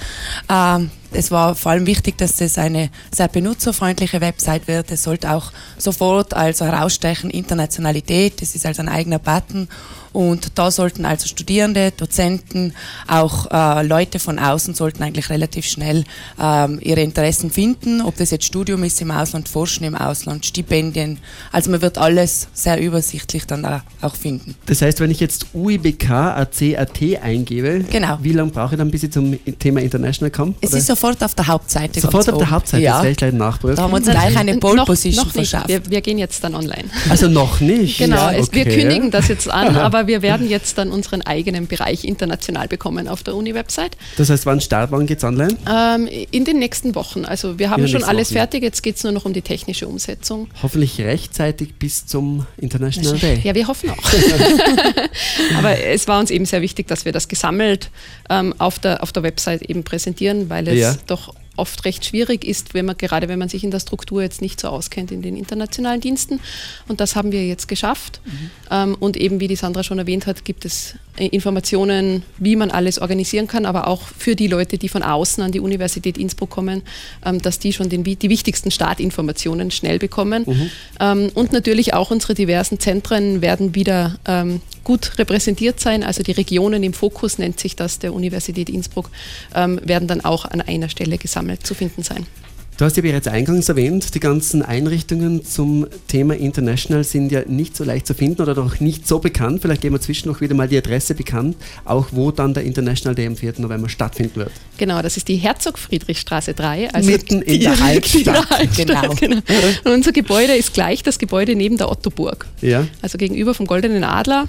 Ähm, 0.49 0.91
es 1.13 1.31
war 1.31 1.55
vor 1.55 1.73
allem 1.73 1.87
wichtig, 1.87 2.19
dass 2.19 2.37
das 2.37 2.59
eine 2.59 2.91
sehr 3.13 3.29
benutzerfreundliche 3.29 4.21
Website 4.21 4.67
wird. 4.67 4.91
Es 4.91 5.05
sollte 5.05 5.33
auch 5.33 5.53
sofort 5.79 6.35
also 6.35 6.65
herausstechen 6.65 7.31
Internationalität. 7.31 8.43
Das 8.43 8.57
ist 8.57 8.67
also 8.67 8.83
ein 8.83 8.89
eigener 8.89 9.21
Button 9.21 9.69
und 10.15 10.53
da 10.55 10.71
sollten 10.71 11.05
also 11.05 11.27
Studierende, 11.27 11.93
Dozenten, 11.95 12.73
auch 13.09 13.51
äh, 13.51 13.85
Leute 13.85 14.21
von 14.21 14.39
außen 14.39 14.75
sollten 14.75 15.03
eigentlich 15.03 15.29
relativ 15.29 15.67
schnell 15.67 16.05
ähm, 16.41 16.79
ihre 16.81 17.01
Interessen 17.01 17.51
finden, 17.51 18.01
ob 18.01 18.17
das 18.17 18.31
jetzt 18.31 18.45
Studium 18.45 18.85
ist 18.85 19.01
im 19.03 19.11
Ausland, 19.11 19.49
Forschen 19.49 19.85
im 19.85 19.97
Ausland, 19.97 20.47
Stipendien. 20.47 21.19
Also 21.51 21.71
man 21.73 21.83
wird 21.83 21.99
alles 21.99 22.47
sehr 22.55 22.81
übersichtlich 22.81 23.47
dann 23.47 23.67
auch 24.01 24.15
finden. 24.15 24.55
Das 24.67 24.83
heißt, 24.83 25.01
wenn 25.01 25.11
ich 25.11 25.19
jetzt 25.19 25.47
UIBK 25.53 26.11
ACAT 26.11 27.03
eingebe, 27.21 27.85
genau. 27.91 28.19
wie 28.23 28.33
lange 28.33 28.53
brauche 28.53 28.77
ich 28.77 28.79
dann, 28.79 28.93
bis 28.93 29.03
ich 29.03 29.11
zum 29.11 29.37
Thema 29.59 29.81
International 29.81 30.31
komme? 30.31 30.55
Es 30.61 30.71
oder? 30.71 30.79
ist 30.79 30.87
sofort 30.87 31.25
auf 31.25 31.35
der 31.35 31.49
Hauptseite. 31.49 32.01
Sofort 32.01 32.31
auf 32.31 32.39
der 32.39 32.51
Hauptseite, 32.51 32.85
ja. 32.85 32.93
das 32.93 33.03
werde 33.03 33.11
ich 33.11 33.17
gleich 33.17 33.33
nachprüfen. 33.33 33.77
Da 33.77 33.83
haben 33.83 33.91
wir 33.91 33.97
uns 33.97 34.09
gleich 34.09 34.37
eine 34.37 34.59
Pole 34.59 34.85
Position 34.85 35.29
verschafft. 35.29 35.69
Wir, 35.69 35.81
wir, 35.91 36.01
gehen 36.01 36.19
jetzt 36.19 36.45
dann 36.45 36.55
online. 36.55 36.85
Also 37.09 37.29
noch 37.29 37.61
nicht? 37.61 37.99
Genau, 37.99 38.17
ja, 38.17 38.29
okay. 38.29 38.41
es, 38.41 38.53
wir 38.53 38.65
kündigen 38.65 39.11
das 39.11 39.27
jetzt 39.27 39.51
an, 39.51 39.77
aber 39.77 40.04
wir 40.07 40.23
werden 40.23 40.49
jetzt 40.49 40.79
dann 40.79 40.91
unseren 40.91 41.23
eigenen 41.23 41.67
Bereich 41.67 42.05
international 42.05 42.69
bekommen 42.69 43.09
auf 43.09 43.23
der 43.23 43.35
Uni-Website. 43.35 43.97
Das 44.17 44.31
heißt, 44.31 44.47
wann 44.47 44.61
Start, 44.61 44.91
wann 44.91 45.07
geht 45.07 45.19
es 45.19 45.25
online? 45.25 45.57
Ähm, 45.71 46.09
in 46.31 46.45
den 46.45 46.59
nächsten 46.59 46.95
Wochen. 46.95 47.25
Also 47.25 47.59
wir 47.59 47.71
haben 47.71 47.87
schon 47.89 48.05
alles 48.05 48.31
Wochen. 48.31 48.39
fertig, 48.39 48.63
jetzt 48.63 48.83
geht 48.83 48.97
es 48.97 49.05
nur 49.05 49.13
noch 49.13 49.25
um 49.25 49.33
die 49.33 49.43
technische 49.43 49.87
Umsetzung. 49.87 50.49
Hoffentlich 50.63 51.01
rechtzeitig 51.01 51.75
bis 51.75 52.07
zum 52.07 52.47
International 52.57 53.19
Day. 53.19 53.41
Ja, 53.43 53.55
wir 53.55 53.67
hoffen 53.67 53.91
auch. 53.91 53.97
Aber 55.59 55.79
es 55.79 56.09
war 56.09 56.21
uns 56.21 56.31
eben 56.31 56.47
sehr 56.47 56.63
wichtig, 56.63 56.87
dass 56.89 57.05
wir 57.05 57.13
das 57.13 57.29
gesammelt 57.29 57.91
ähm, 58.31 58.55
auf, 58.59 58.79
der, 58.79 59.03
auf 59.03 59.13
der 59.13 59.23
Website 59.23 59.63
eben 59.63 59.85
präsentieren, 59.85 60.51
weil 60.51 60.69
es 60.69 60.79
ja. 60.79 60.95
doch 61.07 61.35
oft 61.57 61.85
recht 61.85 62.05
schwierig 62.05 62.45
ist, 62.45 62.75
wenn 62.75 62.87
man, 62.87 62.97
gerade 62.97 63.29
wenn 63.29 63.39
man 63.39 63.49
sich 63.49 63.65
in 63.65 63.71
der 63.71 63.81
Struktur 63.81 64.23
jetzt 64.23 64.43
nicht 64.43 64.61
so 64.61 64.69
auskennt 64.69 65.11
in 65.13 65.23
den 65.23 65.37
internationalen 65.37 66.01
Diensten. 66.01 66.41
Und 66.89 67.01
das 67.01 67.17
haben 67.17 67.33
wir 67.33 67.47
jetzt 67.47 67.69
geschafft. 67.69 68.21
Mhm. 68.25 68.51
Ähm, 68.71 68.97
und 68.99 69.17
eben, 69.17 69.41
wie 69.41 69.49
die 69.49 69.57
Sandra 69.57 69.83
schon 69.83 69.99
erwähnt 69.99 70.27
hat, 70.27 70.45
gibt 70.45 70.65
es 70.65 70.95
Informationen, 71.17 72.23
wie 72.39 72.57
man 72.57 72.71
alles 72.71 72.99
organisieren 72.99 73.47
kann, 73.47 73.67
aber 73.67 73.87
auch 73.87 74.03
für 74.03 74.35
die 74.35 74.49
Leute, 74.49 74.79
die 74.79 74.89
von 74.89 75.03
außen 75.03 75.45
an 75.45 75.53
die 75.53 75.61
Universität 75.61 76.19
Innsbruck 76.19 76.51
kommen, 76.51 76.83
ähm, 77.25 77.41
dass 77.41 77.59
die 77.61 77.73
schon 77.73 77.89
den, 77.89 78.03
die 78.03 78.29
wichtigsten 78.29 78.71
Startinformationen 78.71 79.71
schnell 79.71 79.99
bekommen. 79.99 80.45
Mhm. 80.47 80.71
Ähm, 81.01 81.31
und 81.35 81.53
natürlich 81.53 81.95
auch 81.95 82.11
unsere 82.11 82.35
diversen 82.35 82.81
Zentren 82.81 83.43
werden 83.43 83.75
wieder 83.75 84.19
ähm, 84.27 84.61
gut 84.83 85.19
repräsentiert 85.19 85.79
sein. 85.79 86.03
Also 86.03 86.23
die 86.23 86.33
Regionen 86.33 86.83
im 86.83 86.93
Fokus 86.93 87.39
nennt 87.39 87.61
sich 87.61 87.77
das 87.77 88.01
der 88.01 88.13
Universität 88.13 88.69
Innsbruck, 88.69 89.11
werden 89.55 90.09
dann 90.09 90.23
auch 90.23 90.45
an 90.45 90.61
einer 90.61 90.91
Stelle 90.91 91.17
gesammelt 91.17 91.67
zu 91.67 91.75
finden 91.75 92.03
sein. 92.03 92.27
Du 92.77 92.85
hast 92.85 92.97
ja 92.97 93.03
bereits 93.03 93.29
eingangs 93.29 93.69
erwähnt, 93.69 94.17
die 94.17 94.21
ganzen 94.21 94.63
Einrichtungen 94.63 95.45
zum 95.45 95.87
Thema 96.09 96.35
International 96.35 97.05
sind 97.05 97.31
ja 97.31 97.43
nicht 97.47 97.77
so 97.77 97.85
leicht 97.85 98.05
zu 98.05 98.15
finden 98.15 98.43
oder 98.43 98.55
doch 98.55 98.81
nicht 98.81 99.07
so 99.07 99.21
bekannt. 99.21 99.63
Vielleicht 99.63 99.83
geben 99.83 99.95
wir 99.95 100.01
zwischen 100.01 100.29
noch 100.29 100.41
wieder 100.41 100.57
mal 100.57 100.67
die 100.67 100.77
Adresse 100.77 101.15
bekannt, 101.15 101.57
auch 101.85 102.09
wo 102.11 102.33
dann 102.33 102.53
der 102.53 102.65
International 102.65 103.15
Day 103.15 103.29
am 103.29 103.37
4. 103.37 103.55
November 103.59 103.89
stattfinden 103.89 104.35
wird. 104.35 104.51
Genau, 104.77 105.03
das 105.03 105.17
ist 105.17 105.29
die 105.29 105.37
Herzog-Friedrich-Straße 105.37 106.55
3. 106.55 106.93
Also 106.93 107.09
Mitten 107.09 107.43
in 107.43 107.61
der 107.61 107.81
Altstadt. 107.81 108.27
Der 108.27 108.59
Altstadt 108.59 108.77
genau. 108.77 109.15
genau. 109.21 109.43
Und 109.85 109.93
unser 109.93 110.11
Gebäude 110.11 110.57
ist 110.57 110.75
gleich 110.75 111.05
das 111.05 111.21
Gebäude 111.21 111.55
neben 111.55 111.77
der 111.77 111.89
Ottoburg. 111.93 112.49
Ja. 112.61 112.89
Also 113.03 113.19
gegenüber 113.19 113.55
vom 113.55 113.67
Goldenen 113.67 114.03
Adler. 114.03 114.49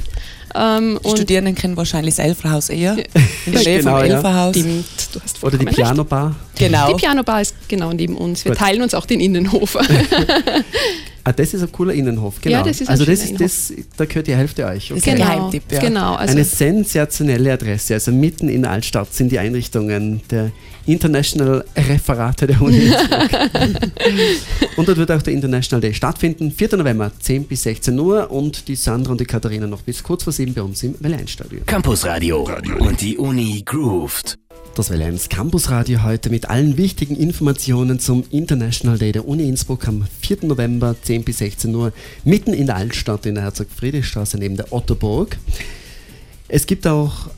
Ähm, 0.56 1.00
die 1.04 1.10
Studierenden 1.10 1.54
kennen 1.54 1.76
wahrscheinlich 1.76 2.16
das 2.16 2.26
Elferhaus 2.26 2.70
eher. 2.70 2.98
In 3.46 3.52
der 3.52 3.64
Nähe 3.64 3.80
genau, 3.80 3.98
vom 3.98 4.06
Elferhaus. 4.06 4.56
Ja. 4.56 4.64
Oder 5.42 5.58
die 5.58 5.66
Pianobar. 5.66 6.36
Genau. 6.58 6.88
Die 6.88 6.96
Pianobar 6.96 7.42
ist 7.42 7.56
genau 7.68 7.92
neben 7.92 8.15
uns. 8.18 8.46
Wir 8.46 8.52
Gut. 8.52 8.60
teilen 8.60 8.82
uns 8.82 8.94
auch 8.94 9.06
den 9.06 9.20
Innenhof. 9.20 9.78
Ah, 11.28 11.34
das 11.34 11.56
ist 11.56 11.64
ein 11.64 11.72
cooler 11.72 11.96
Innenhof, 11.96 12.40
genau. 12.40 12.58
Ja, 12.58 12.64
das 12.64 12.82
ist 12.82 12.88
also 12.88 13.04
das 13.04 13.24
ist 13.24 13.42
das, 13.42 13.74
da 13.98 14.06
gehört 14.06 14.28
die 14.28 14.36
Hälfte 14.36 14.64
euch. 14.64 14.92
Okay. 14.92 15.16
Genau, 15.16 15.26
Geheimtipp, 15.26 15.64
ja. 15.72 15.80
genau. 15.80 16.14
Also 16.14 16.34
Eine 16.34 16.44
sensationelle 16.44 17.52
Adresse, 17.52 17.96
also 17.96 18.12
mitten 18.12 18.48
in 18.48 18.62
der 18.62 18.70
Altstadt 18.70 19.12
sind 19.12 19.32
die 19.32 19.40
Einrichtungen 19.40 20.22
der 20.30 20.52
International 20.86 21.66
Referate 21.76 22.46
der 22.46 22.62
Uni 22.62 22.92
Und 24.78 24.88
dort 24.88 25.00
wird 25.00 25.12
auch 25.12 25.22
der 25.24 25.34
International 25.34 25.82
Day 25.82 25.96
stattfinden, 25.96 26.52
4. 26.52 26.78
November, 26.78 27.12
10 27.20 27.46
bis 27.46 27.64
16 27.64 27.98
Uhr 27.98 28.30
und 28.30 28.68
die 28.68 28.76
Sandra 28.76 29.14
und 29.14 29.20
die 29.20 29.26
Katharina 29.26 29.66
noch 29.66 29.82
bis 29.82 30.04
kurz 30.04 30.26
vor 30.26 30.34
7 30.34 30.54
bei 30.54 30.62
uns 30.62 30.84
im 30.84 30.94
Welle-1-Studio. 31.00 31.62
Campus 31.66 32.06
Radio 32.06 32.48
und 32.78 33.02
die 33.02 33.18
Uni 33.18 33.64
grooved. 33.66 34.38
Das 34.76 34.92
1 34.92 35.30
Campus 35.30 35.70
Radio 35.70 36.04
heute 36.04 36.30
mit 36.30 36.50
allen 36.50 36.76
wichtigen 36.76 37.16
Informationen 37.16 37.98
zum 37.98 38.26
International 38.30 38.98
Day 38.98 39.14
der 39.14 39.26
Uni 39.26 39.48
Innsbruck 39.48 39.88
am 39.88 40.06
4. 40.20 40.40
November 40.42 40.98
10 41.02 41.24
bis 41.24 41.38
16 41.38 41.74
Uhr 41.74 41.94
mitten 42.26 42.54
in 42.54 42.66
der 42.66 42.76
Altstadt 42.76 43.26
in 43.26 43.36
der 43.36 43.46
Herzog-Friedrich-Straße 43.46 44.38
neben 44.38 44.58
der 44.58 44.74
Ottoburg. 44.74 45.38
Es 46.50 46.68
gibt 46.68 46.86
auch 46.88 47.30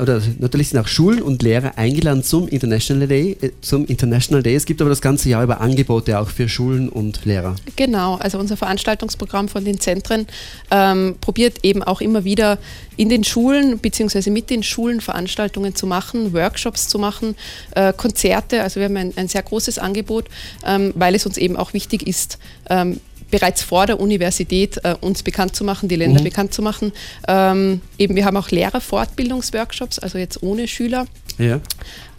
oder 0.00 0.22
natürlich 0.38 0.70
sind 0.70 0.80
auch 0.80 0.88
Schulen 0.88 1.22
und 1.22 1.42
Lehrer 1.42 1.76
eingeladen 1.76 2.22
zum 2.22 2.48
International 2.48 3.06
Day, 3.06 3.36
äh, 3.40 3.50
zum 3.60 3.86
International 3.86 4.42
Day. 4.42 4.54
Es 4.54 4.66
gibt 4.66 4.80
aber 4.80 4.90
das 4.90 5.00
ganze 5.00 5.28
Jahr 5.28 5.42
über 5.42 5.60
Angebote 5.60 6.18
auch 6.18 6.28
für 6.28 6.48
Schulen 6.48 6.88
und 6.88 7.24
Lehrer. 7.24 7.56
Genau, 7.76 8.16
also 8.16 8.38
unser 8.38 8.56
Veranstaltungsprogramm 8.56 9.48
von 9.48 9.64
den 9.64 9.80
Zentren 9.80 10.26
ähm, 10.70 11.16
probiert 11.20 11.64
eben 11.64 11.82
auch 11.82 12.00
immer 12.00 12.24
wieder 12.24 12.58
in 12.96 13.08
den 13.08 13.24
Schulen 13.24 13.78
bzw. 13.78 14.30
mit 14.30 14.50
den 14.50 14.62
Schulen 14.62 15.00
Veranstaltungen 15.00 15.74
zu 15.74 15.86
machen, 15.86 16.32
Workshops 16.32 16.88
zu 16.88 16.98
machen, 16.98 17.34
äh, 17.74 17.92
Konzerte. 17.92 18.62
Also 18.62 18.80
wir 18.80 18.84
haben 18.84 18.96
ein, 18.96 19.12
ein 19.16 19.28
sehr 19.28 19.42
großes 19.42 19.78
Angebot, 19.78 20.26
ähm, 20.64 20.92
weil 20.94 21.14
es 21.14 21.26
uns 21.26 21.36
eben 21.36 21.56
auch 21.56 21.72
wichtig 21.72 22.06
ist, 22.06 22.38
ähm, 22.70 23.00
bereits 23.30 23.62
vor 23.62 23.86
der 23.86 23.98
Universität 23.98 24.78
äh, 24.84 24.94
uns 25.00 25.22
bekannt 25.22 25.56
zu 25.56 25.64
machen, 25.64 25.88
die 25.88 25.96
Länder 25.96 26.20
mhm. 26.20 26.24
bekannt 26.24 26.54
zu 26.54 26.62
machen. 26.62 26.92
Ähm, 27.26 27.80
eben, 27.98 28.14
wir 28.14 28.24
haben 28.24 28.36
auch 28.36 28.50
Lehrerfortbildungsworkshops, 28.50 29.98
also 29.98 30.18
jetzt 30.18 30.42
ohne 30.42 30.68
Schüler. 30.68 31.06
Ja. 31.38 31.60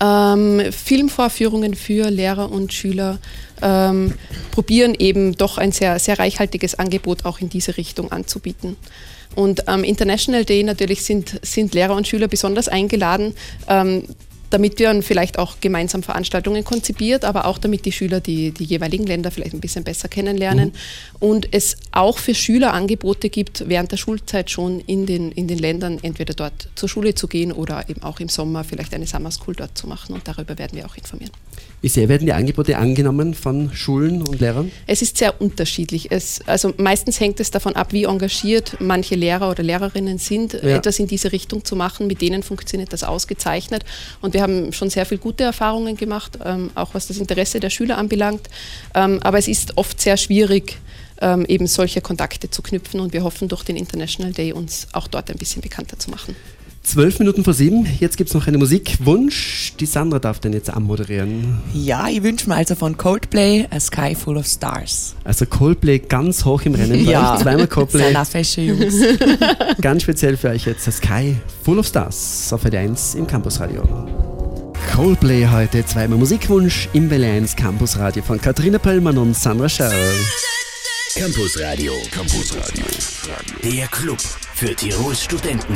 Ähm, 0.01 0.61
Filmvorführungen 0.71 1.75
für 1.75 2.09
Lehrer 2.09 2.51
und 2.51 2.73
Schüler 2.73 3.19
ähm, 3.61 4.13
probieren 4.51 4.93
eben 4.93 5.37
doch 5.37 5.57
ein 5.57 5.71
sehr, 5.71 5.99
sehr 5.99 6.19
reichhaltiges 6.19 6.75
Angebot 6.75 7.23
auch 7.23 7.39
in 7.39 7.49
diese 7.49 7.77
Richtung 7.77 8.11
anzubieten. 8.11 8.75
Und 9.35 9.67
am 9.67 9.83
International 9.83 10.45
Day 10.45 10.63
natürlich 10.63 11.03
sind, 11.03 11.39
sind 11.41 11.73
Lehrer 11.73 11.95
und 11.95 12.07
Schüler 12.07 12.27
besonders 12.27 12.67
eingeladen, 12.67 13.33
ähm, 13.67 14.03
damit 14.49 14.79
wir 14.79 15.01
vielleicht 15.01 15.39
auch 15.39 15.59
gemeinsam 15.61 16.03
Veranstaltungen 16.03 16.63
konzipiert, 16.63 17.25
aber 17.25 17.45
auch 17.45 17.57
damit 17.57 17.85
die 17.85 17.91
Schüler 17.91 18.19
die, 18.19 18.51
die 18.51 18.63
jeweiligen 18.63 19.05
Länder 19.05 19.31
vielleicht 19.31 19.53
ein 19.53 19.59
bisschen 19.59 19.83
besser 19.83 20.07
kennenlernen 20.07 20.69
mhm. 20.69 21.27
und 21.27 21.47
es 21.51 21.77
auch 21.91 22.17
für 22.17 22.35
Schüler 22.35 22.73
Angebote 22.73 23.29
gibt, 23.29 23.67
während 23.67 23.91
der 23.91 23.97
Schulzeit 23.97 24.49
schon 24.49 24.79
in 24.81 25.05
den, 25.05 25.31
in 25.31 25.47
den 25.47 25.57
Ländern 25.57 25.99
entweder 26.01 26.33
dort 26.33 26.69
zur 26.75 26.89
Schule 26.89 27.15
zu 27.15 27.27
gehen 27.27 27.51
oder 27.51 27.89
eben 27.89 28.03
auch 28.03 28.19
im 28.19 28.29
Sommer 28.29 28.63
vielleicht 28.63 28.93
eine 28.93 29.07
Summer 29.07 29.31
School 29.31 29.55
dort 29.55 29.77
zu 29.77 29.87
machen 29.87 30.13
und 30.13 30.27
darüber 30.27 30.57
werden 30.57 30.77
wir 30.77 30.85
auch 30.85 30.95
informieren. 30.95 31.31
Wie 31.81 31.89
sehr 31.89 32.09
werden 32.09 32.25
die 32.25 32.33
Angebote 32.33 32.77
angenommen 32.77 33.33
von 33.33 33.71
Schulen 33.73 34.21
und 34.23 34.39
Lehrern? 34.39 34.71
Es 34.87 35.01
ist 35.01 35.17
sehr 35.17 35.39
unterschiedlich. 35.39 36.11
Es, 36.11 36.41
also 36.47 36.73
meistens 36.77 37.19
hängt 37.19 37.39
es 37.39 37.51
davon 37.51 37.75
ab, 37.75 37.93
wie 37.93 38.05
engagiert 38.05 38.77
manche 38.79 39.15
Lehrer 39.15 39.51
oder 39.51 39.61
Lehrerinnen 39.61 40.17
sind, 40.17 40.53
ja. 40.53 40.77
etwas 40.77 40.97
in 40.99 41.07
diese 41.07 41.31
Richtung 41.31 41.63
zu 41.63 41.75
machen. 41.75 42.07
Mit 42.07 42.21
denen 42.21 42.43
funktioniert 42.43 42.91
das 42.91 43.03
ausgezeichnet 43.03 43.85
und 44.21 44.33
wir 44.35 44.41
haben 44.41 44.73
schon 44.73 44.89
sehr 44.89 45.05
viele 45.05 45.19
gute 45.19 45.45
Erfahrungen 45.45 45.95
gemacht, 45.95 46.37
ähm, 46.43 46.69
auch 46.75 46.93
was 46.93 47.07
das 47.07 47.17
Interesse 47.17 47.61
der 47.61 47.69
Schüler 47.69 47.97
anbelangt. 47.97 48.49
Ähm, 48.93 49.19
aber 49.23 49.37
es 49.37 49.47
ist 49.47 49.77
oft 49.77 50.01
sehr 50.01 50.17
schwierig, 50.17 50.77
ähm, 51.21 51.45
eben 51.45 51.67
solche 51.67 52.01
Kontakte 52.01 52.49
zu 52.49 52.61
knüpfen 52.61 52.99
und 52.99 53.13
wir 53.13 53.23
hoffen 53.23 53.47
durch 53.47 53.63
den 53.63 53.77
International 53.77 54.33
Day 54.33 54.51
uns 54.51 54.87
auch 54.91 55.07
dort 55.07 55.31
ein 55.31 55.37
bisschen 55.37 55.61
bekannter 55.61 55.97
zu 55.97 56.11
machen. 56.11 56.35
Zwölf 56.85 57.17
Minuten 57.17 57.43
vor 57.43 57.53
sieben, 57.53 57.87
jetzt 57.99 58.15
gibt 58.15 58.29
es 58.29 58.35
noch 58.35 58.45
einen 58.45 58.59
Musikwunsch. 58.59 59.73
Die 59.79 59.87
Sandra 59.87 60.19
darf 60.19 60.39
den 60.39 60.53
jetzt 60.53 60.69
anmoderieren. 60.69 61.57
Ja, 61.73 62.07
ich 62.09 62.21
wünsche 62.21 62.47
mir 62.47 62.55
also 62.57 62.75
von 62.75 62.95
Coldplay 62.95 63.65
A 63.71 63.79
Sky 63.79 64.13
Full 64.13 64.37
of 64.37 64.45
Stars. 64.45 65.15
Also 65.23 65.47
Coldplay 65.47 65.97
ganz 65.97 66.45
hoch 66.45 66.61
im 66.61 66.75
Rennen. 66.75 67.03
ja, 67.03 67.39
zweimal 67.41 67.67
Coldplay. 67.67 68.13
Fesche 68.25 68.61
Jungs. 68.61 68.93
ganz 69.81 70.03
speziell 70.03 70.37
für 70.37 70.49
euch 70.49 70.65
jetzt 70.67 70.87
A 70.87 70.91
Sky 70.91 71.35
Full 71.63 71.79
of 71.79 71.87
Stars 71.87 72.53
auf 72.53 72.63
WD1 72.63 73.17
im 73.17 73.25
Campusradio. 73.25 74.24
Coldplay 74.95 75.45
heute, 75.45 75.85
zweimal 75.85 76.17
Musikwunsch 76.17 76.87
im 76.93 77.09
Welle 77.09 77.27
1 77.27 77.57
Campusradio 77.57 78.23
von 78.23 78.39
Katharina 78.39 78.77
Pöllmann 78.77 79.17
und 79.17 79.35
Sandra 79.35 79.67
Scherl. 79.67 79.91
Campusradio. 81.13 81.91
Campusradio. 82.11 82.85
Der 83.61 83.87
Club 83.87 84.19
für 84.53 84.73
Tirols 84.73 85.21
Studenten. 85.21 85.73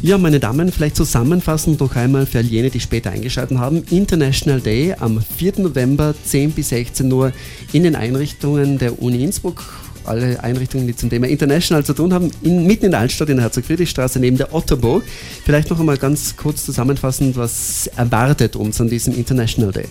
Ja, 0.00 0.16
meine 0.16 0.38
Damen, 0.38 0.70
vielleicht 0.70 0.94
zusammenfassend 0.94 1.80
noch 1.80 1.96
einmal 1.96 2.24
für 2.24 2.38
all 2.38 2.44
jene, 2.44 2.70
die 2.70 2.78
später 2.78 3.10
eingeschaltet 3.10 3.58
haben. 3.58 3.82
International 3.90 4.60
Day 4.60 4.94
am 5.00 5.20
4. 5.20 5.54
November 5.58 6.14
10 6.24 6.52
bis 6.52 6.68
16 6.68 7.12
Uhr 7.12 7.32
in 7.72 7.82
den 7.82 7.96
Einrichtungen 7.96 8.78
der 8.78 9.02
Uni 9.02 9.24
Innsbruck. 9.24 9.89
Alle 10.04 10.42
Einrichtungen, 10.42 10.86
die 10.86 10.96
zum 10.96 11.10
Thema 11.10 11.26
International 11.28 11.84
zu 11.84 11.94
tun 11.94 12.12
haben, 12.12 12.30
in, 12.42 12.66
mitten 12.66 12.86
in 12.86 12.90
der 12.92 13.00
Altstadt 13.00 13.28
in 13.28 13.36
der 13.36 13.44
Herzog-Friedrich-Straße 13.44 14.18
neben 14.18 14.36
der 14.36 14.54
Ottoburg. 14.54 15.04
Vielleicht 15.44 15.70
noch 15.70 15.78
einmal 15.78 15.98
ganz 15.98 16.36
kurz 16.36 16.64
zusammenfassend, 16.64 17.36
was 17.36 17.88
erwartet 17.96 18.56
uns 18.56 18.80
an 18.80 18.88
diesem 18.88 19.14
International 19.14 19.72
Day? 19.72 19.86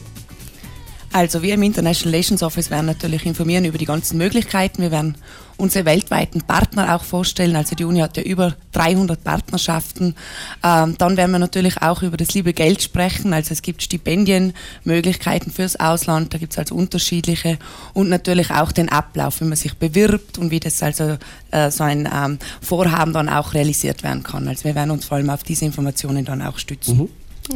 Also 1.12 1.42
wir 1.42 1.56
im 1.56 1.64
International 1.64 2.14
Relations 2.14 2.44
Office 2.44 2.70
werden 2.70 2.86
natürlich 2.86 3.26
informieren 3.26 3.66
über 3.66 3.78
die 3.78 3.86
ganzen 3.86 4.18
Möglichkeiten. 4.18 4.82
Wir 4.82 4.92
werden 4.92 5.16
unsere 5.58 5.86
weltweiten 5.86 6.42
Partner 6.42 6.96
auch 6.96 7.04
vorstellen. 7.04 7.56
Also 7.56 7.76
die 7.76 7.84
Uni 7.84 8.00
hat 8.00 8.16
ja 8.16 8.24
über 8.24 8.56
300 8.72 9.24
Partnerschaften. 9.24 10.16
Ähm, 10.64 10.96
dann 10.98 11.18
werden 11.18 11.32
wir 11.32 11.40
natürlich 11.40 11.82
auch 11.82 12.02
über 12.02 12.16
das 12.16 12.34
liebe 12.34 12.54
Geld 12.54 12.82
sprechen. 12.82 13.34
Also 13.34 13.52
es 13.52 13.62
gibt 13.62 13.84
Stipendienmöglichkeiten 13.84 15.52
fürs 15.52 15.76
Ausland. 15.80 16.34
Da 16.34 16.38
gibt 16.38 16.54
es 16.54 16.60
also 16.60 16.76
unterschiedliche. 16.76 17.58
Und 17.94 18.10
natürlich 18.10 18.52
auch 18.52 18.72
den 18.72 18.90
Ablauf, 18.90 19.42
wie 19.42 19.46
man 19.46 19.58
sich 19.58 19.76
bewirbt 19.76 20.38
und 20.38 20.52
wie 20.52 20.60
das 20.60 20.82
also 20.82 21.18
äh, 21.52 21.72
so 21.72 21.84
ein 21.84 22.08
ähm, 22.12 22.40
Vorhaben 22.62 23.14
dann 23.14 23.30
auch 23.30 23.54
realisiert 23.54 24.04
werden 24.04 24.24
kann. 24.24 24.48
Also 24.48 24.64
wir 24.64 24.76
werden 24.76 24.92
uns 24.92 25.06
vor 25.06 25.18
allem 25.18 25.30
auf 25.30 25.44
diese 25.44 25.66
Informationen 25.66 26.24
dann 26.24 26.42
auch 26.42 26.58
stützen. 26.58 26.98
Mhm. 26.98 27.10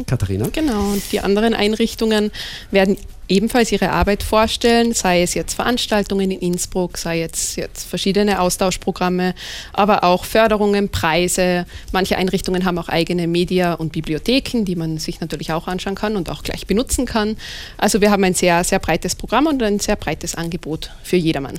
Katharina? 0.06 0.48
Genau, 0.52 0.92
und 0.92 1.02
die 1.12 1.20
anderen 1.20 1.54
Einrichtungen 1.54 2.30
werden 2.70 2.96
ebenfalls 3.28 3.72
ihre 3.72 3.90
Arbeit 3.90 4.22
vorstellen, 4.22 4.92
sei 4.92 5.22
es 5.22 5.34
jetzt 5.34 5.54
Veranstaltungen 5.54 6.30
in 6.30 6.40
Innsbruck, 6.40 6.98
sei 6.98 7.22
es 7.22 7.56
jetzt 7.56 7.84
verschiedene 7.84 8.40
Austauschprogramme, 8.40 9.34
aber 9.72 10.04
auch 10.04 10.24
Förderungen, 10.24 10.88
Preise. 10.90 11.66
Manche 11.92 12.18
Einrichtungen 12.18 12.64
haben 12.64 12.78
auch 12.78 12.88
eigene 12.88 13.26
Media- 13.26 13.74
und 13.74 13.92
Bibliotheken, 13.92 14.64
die 14.64 14.76
man 14.76 14.98
sich 14.98 15.20
natürlich 15.20 15.52
auch 15.52 15.66
anschauen 15.66 15.94
kann 15.94 16.16
und 16.16 16.30
auch 16.30 16.42
gleich 16.42 16.66
benutzen 16.66 17.06
kann. 17.06 17.36
Also 17.78 18.00
wir 18.00 18.10
haben 18.10 18.24
ein 18.24 18.34
sehr, 18.34 18.62
sehr 18.64 18.78
breites 18.78 19.14
Programm 19.14 19.46
und 19.46 19.62
ein 19.62 19.78
sehr 19.78 19.96
breites 19.96 20.34
Angebot 20.34 20.90
für 21.02 21.16
jedermann. 21.16 21.58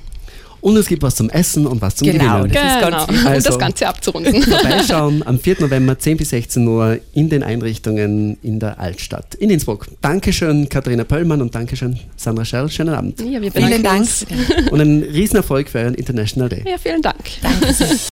Und 0.65 0.75
es 0.77 0.87
gibt 0.87 1.03
was 1.03 1.13
zum 1.15 1.29
Essen 1.29 1.67
und 1.67 1.79
was 1.79 1.95
zum 1.97 2.07
Genau, 2.07 2.37
Gewinnen. 2.41 2.53
das 2.55 2.63
ist 2.73 2.79
Genau. 2.85 3.05
ganz 3.05 3.23
das 3.35 3.45
Also- 3.45 3.57
Ganze 3.59 3.87
abzurunden. 3.87 4.41
Vorbeischauen 4.41 5.21
am 5.27 5.37
4. 5.37 5.57
November 5.59 5.99
10 5.99 6.17
bis 6.17 6.29
16 6.31 6.67
Uhr 6.67 6.97
in 7.13 7.29
den 7.29 7.43
Einrichtungen 7.43 8.37
in 8.41 8.59
der 8.59 8.79
Altstadt 8.79 9.35
in 9.35 9.51
Innsbruck. 9.51 9.85
Dankeschön 10.01 10.67
Katharina 10.67 11.03
Pöllmann 11.03 11.43
und 11.43 11.53
Dankeschön 11.53 11.99
Sandra 12.15 12.43
Scherl. 12.45 12.67
Schönen 12.71 12.95
Abend. 12.95 13.19
Ja, 13.21 13.39
wir 13.39 13.51
Vielen 13.51 13.83
Dank. 13.83 13.99
uns. 13.99 14.25
Und 14.71 14.81
einen 14.81 15.03
Riesenerfolg 15.03 15.69
für 15.69 15.77
euren 15.81 15.93
International 15.93 16.49
Day. 16.49 16.63
Ja, 16.67 16.77
vielen 16.79 17.03
Dank. 17.03 17.19
Danke. 17.43 17.95